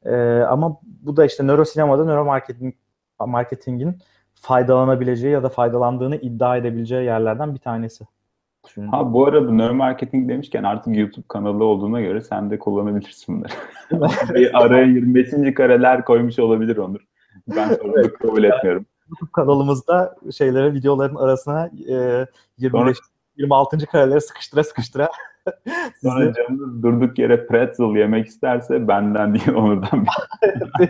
Ee, 0.04 0.40
ama 0.40 0.80
bu 1.02 1.16
da 1.16 1.24
işte 1.24 1.46
nöro 1.46 1.64
sinemada 1.64 2.04
nöro 2.04 2.24
marketing 2.24 2.74
marketingin 3.26 3.98
faydalanabileceği 4.34 5.32
ya 5.32 5.42
da 5.42 5.48
faydalandığını 5.48 6.16
iddia 6.16 6.56
edebileceği 6.56 7.04
yerlerden 7.04 7.54
bir 7.54 7.60
tanesi. 7.60 8.04
Şimdi... 8.74 8.88
Ha 8.88 9.12
bu 9.12 9.26
arada 9.26 9.50
nöromarketing 9.50 10.28
demişken 10.28 10.62
artık 10.62 10.96
YouTube 10.96 11.24
kanalı 11.28 11.64
olduğuna 11.64 12.00
göre 12.00 12.20
sen 12.20 12.50
de 12.50 12.58
kullanabilirsin 12.58 13.36
bunları. 13.36 13.52
bir 14.34 14.64
araya 14.64 14.84
25. 14.84 15.54
kareler 15.54 16.04
koymuş 16.04 16.38
olabilir 16.38 16.76
Onur. 16.76 17.00
Ben 17.56 17.68
sorumluluk 17.68 18.20
kabul 18.20 18.44
etmiyorum. 18.44 18.86
YouTube 19.10 19.30
kanalımızda 19.32 20.16
şeylere 20.36 20.74
videoların 20.74 21.14
arasına 21.14 21.70
e, 21.88 22.26
25 22.58 22.96
Sonra... 22.96 23.08
26. 23.36 23.86
kareleri 23.86 24.20
sıkıştıra 24.20 24.64
sıkıştıra 24.64 25.08
Sonra 26.02 26.32
canınız 26.32 26.82
durduk 26.82 27.18
yere 27.18 27.46
pretzel 27.46 27.96
yemek 27.96 28.26
isterse 28.26 28.88
benden 28.88 29.34
değil 29.34 29.48
Onur'dan. 29.48 30.06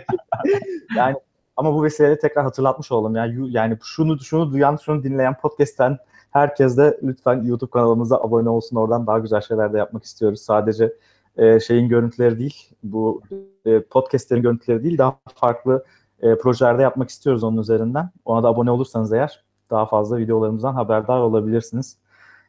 yani 0.95 1.15
ama 1.57 1.73
bu 1.73 1.83
vesileyle 1.83 2.19
tekrar 2.19 2.43
hatırlatmış 2.43 2.91
olalım. 2.91 3.15
Yani 3.15 3.51
yani 3.51 3.77
şunu 3.83 4.19
şunu 4.19 4.51
duyan, 4.51 4.77
şunu 4.77 5.03
dinleyen 5.03 5.37
podcast'ten 5.37 5.97
Herkes 6.35 6.77
de 6.77 6.99
lütfen 7.03 7.43
YouTube 7.43 7.71
kanalımıza 7.71 8.17
abone 8.17 8.49
olsun. 8.49 8.75
Oradan 8.75 9.07
daha 9.07 9.19
güzel 9.19 9.41
şeyler 9.41 9.73
de 9.73 9.77
yapmak 9.77 10.03
istiyoruz. 10.03 10.41
Sadece 10.41 10.93
e, 11.37 11.59
şeyin 11.59 11.89
görüntüleri 11.89 12.39
değil, 12.39 12.69
bu 12.83 13.21
e, 13.65 13.81
podcastlerin 13.81 14.41
görüntüleri 14.41 14.83
değil, 14.83 14.97
daha 14.97 15.19
farklı 15.35 15.85
e, 16.21 16.37
projelerde 16.37 16.81
yapmak 16.81 17.09
istiyoruz 17.09 17.43
onun 17.43 17.57
üzerinden. 17.57 18.09
Ona 18.25 18.43
da 18.43 18.47
abone 18.47 18.71
olursanız 18.71 19.13
eğer 19.13 19.43
daha 19.69 19.85
fazla 19.85 20.17
videolarımızdan 20.17 20.73
haberdar 20.73 21.19
olabilirsiniz. 21.19 21.97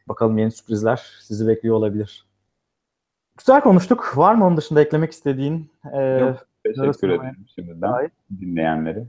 Bakalım 0.09 0.37
yeni 0.37 0.51
sürprizler 0.51 1.07
sizi 1.21 1.47
bekliyor 1.47 1.75
olabilir. 1.75 2.25
Güzel 3.37 3.61
konuştuk. 3.61 4.13
Var 4.17 4.35
mı 4.35 4.45
onun 4.45 4.57
dışında 4.57 4.81
eklemek 4.81 5.11
istediğin? 5.11 5.71
E, 5.93 6.01
Yok, 6.01 6.37
teşekkür 6.63 7.09
ederim 7.09 7.45
şimdiden 7.55 7.87
Hayır. 7.91 8.11
dinleyenleri. 8.41 9.07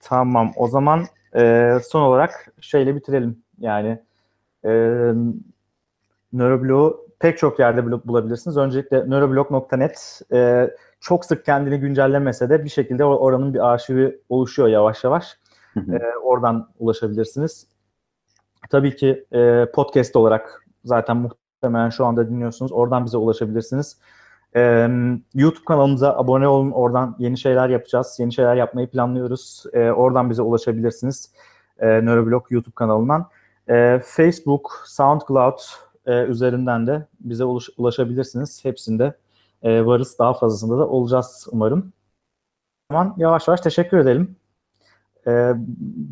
Tamam. 0.00 0.52
O 0.56 0.68
zaman 0.68 1.04
e, 1.36 1.72
son 1.90 2.02
olarak 2.02 2.52
şeyle 2.60 2.96
bitirelim. 2.96 3.42
Yani 3.58 3.98
E, 4.64 4.70
Nöroblog'u 6.32 7.06
pek 7.18 7.38
çok 7.38 7.58
yerde 7.58 8.06
bulabilirsiniz. 8.06 8.56
Öncelikle 8.56 9.10
nöroblog.net 9.10 10.22
e, 10.32 10.70
çok 11.02 11.24
sık 11.24 11.44
kendini 11.44 11.80
güncellemese 11.80 12.50
de 12.50 12.64
bir 12.64 12.68
şekilde 12.68 13.04
oranın 13.04 13.54
bir 13.54 13.68
arşivi 13.72 14.20
oluşuyor 14.28 14.68
yavaş 14.68 15.04
yavaş. 15.04 15.38
e, 15.76 15.98
oradan 16.22 16.68
ulaşabilirsiniz. 16.78 17.66
Tabii 18.70 18.96
ki 18.96 19.24
e, 19.32 19.66
podcast 19.74 20.16
olarak 20.16 20.66
zaten 20.84 21.16
muhtemelen 21.16 21.90
şu 21.90 22.06
anda 22.06 22.30
dinliyorsunuz. 22.30 22.72
Oradan 22.72 23.04
bize 23.04 23.16
ulaşabilirsiniz. 23.16 23.98
E, 24.56 24.88
YouTube 25.34 25.64
kanalımıza 25.64 26.16
abone 26.16 26.48
olun. 26.48 26.70
Oradan 26.70 27.16
yeni 27.18 27.38
şeyler 27.38 27.68
yapacağız. 27.68 28.16
Yeni 28.18 28.32
şeyler 28.32 28.56
yapmayı 28.56 28.90
planlıyoruz. 28.90 29.64
E, 29.72 29.90
oradan 29.90 30.30
bize 30.30 30.42
ulaşabilirsiniz. 30.42 31.32
E, 31.78 31.86
Neuroblog 31.86 32.46
YouTube 32.50 32.74
kanalından. 32.74 33.26
E, 33.68 34.00
Facebook, 34.04 34.82
SoundCloud 34.86 35.58
e, 36.06 36.24
üzerinden 36.24 36.86
de 36.86 37.06
bize 37.20 37.44
ulaş, 37.44 37.68
ulaşabilirsiniz. 37.76 38.64
Hepsinde 38.64 39.14
e, 39.62 39.86
varız. 39.86 40.18
Daha 40.18 40.34
fazlasında 40.34 40.78
da 40.78 40.88
olacağız 40.88 41.48
umarım. 41.50 41.92
O 42.90 42.94
zaman 42.94 43.14
yavaş 43.16 43.48
yavaş 43.48 43.60
teşekkür 43.60 43.98
edelim. 43.98 44.36
E, 45.26 45.52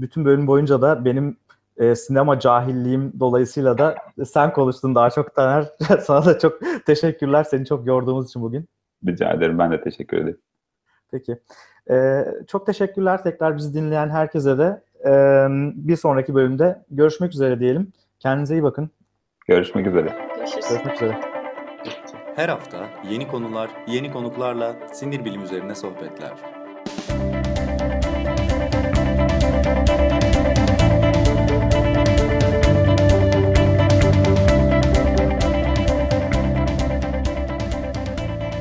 bütün 0.00 0.24
bölüm 0.24 0.46
boyunca 0.46 0.82
da 0.82 1.04
benim 1.04 1.36
e, 1.76 1.94
sinema 1.94 2.40
cahilliğim 2.40 3.12
dolayısıyla 3.20 3.78
da 3.78 3.96
sen 4.24 4.52
konuştun 4.52 4.94
daha 4.94 5.10
çok 5.10 5.34
Taner. 5.34 5.64
Sana 6.00 6.24
da 6.24 6.38
çok 6.38 6.60
teşekkürler. 6.86 7.44
Seni 7.44 7.66
çok 7.66 7.86
yorduğumuz 7.86 8.28
için 8.28 8.42
bugün. 8.42 8.68
Rica 9.06 9.32
ederim. 9.32 9.58
Ben 9.58 9.72
de 9.72 9.80
teşekkür 9.80 10.16
ederim. 10.16 10.38
Peki. 11.10 11.38
E, 11.90 12.24
çok 12.48 12.66
teşekkürler 12.66 13.22
tekrar 13.22 13.56
bizi 13.56 13.74
dinleyen 13.74 14.08
herkese 14.08 14.58
de. 14.58 14.82
E, 15.04 15.10
bir 15.74 15.96
sonraki 15.96 16.34
bölümde 16.34 16.84
görüşmek 16.90 17.32
üzere 17.32 17.60
diyelim. 17.60 17.92
Kendinize 18.18 18.54
iyi 18.54 18.62
bakın. 18.62 18.90
Görüşmek 19.46 19.86
üzere. 19.86 20.28
Görüşürüz. 20.36 20.68
Görüşmek 20.68 20.96
üzere. 20.96 21.39
Her 22.40 22.48
hafta 22.48 22.88
yeni 23.10 23.28
konular, 23.28 23.70
yeni 23.86 24.12
konuklarla 24.12 24.76
sinir 24.92 25.24
bilim 25.24 25.44
üzerine 25.44 25.74
sohbetler. 25.74 26.30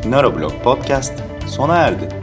Neuroblog 0.06 0.52
Podcast 0.64 1.14
sona 1.48 1.78
erdi. 1.78 2.19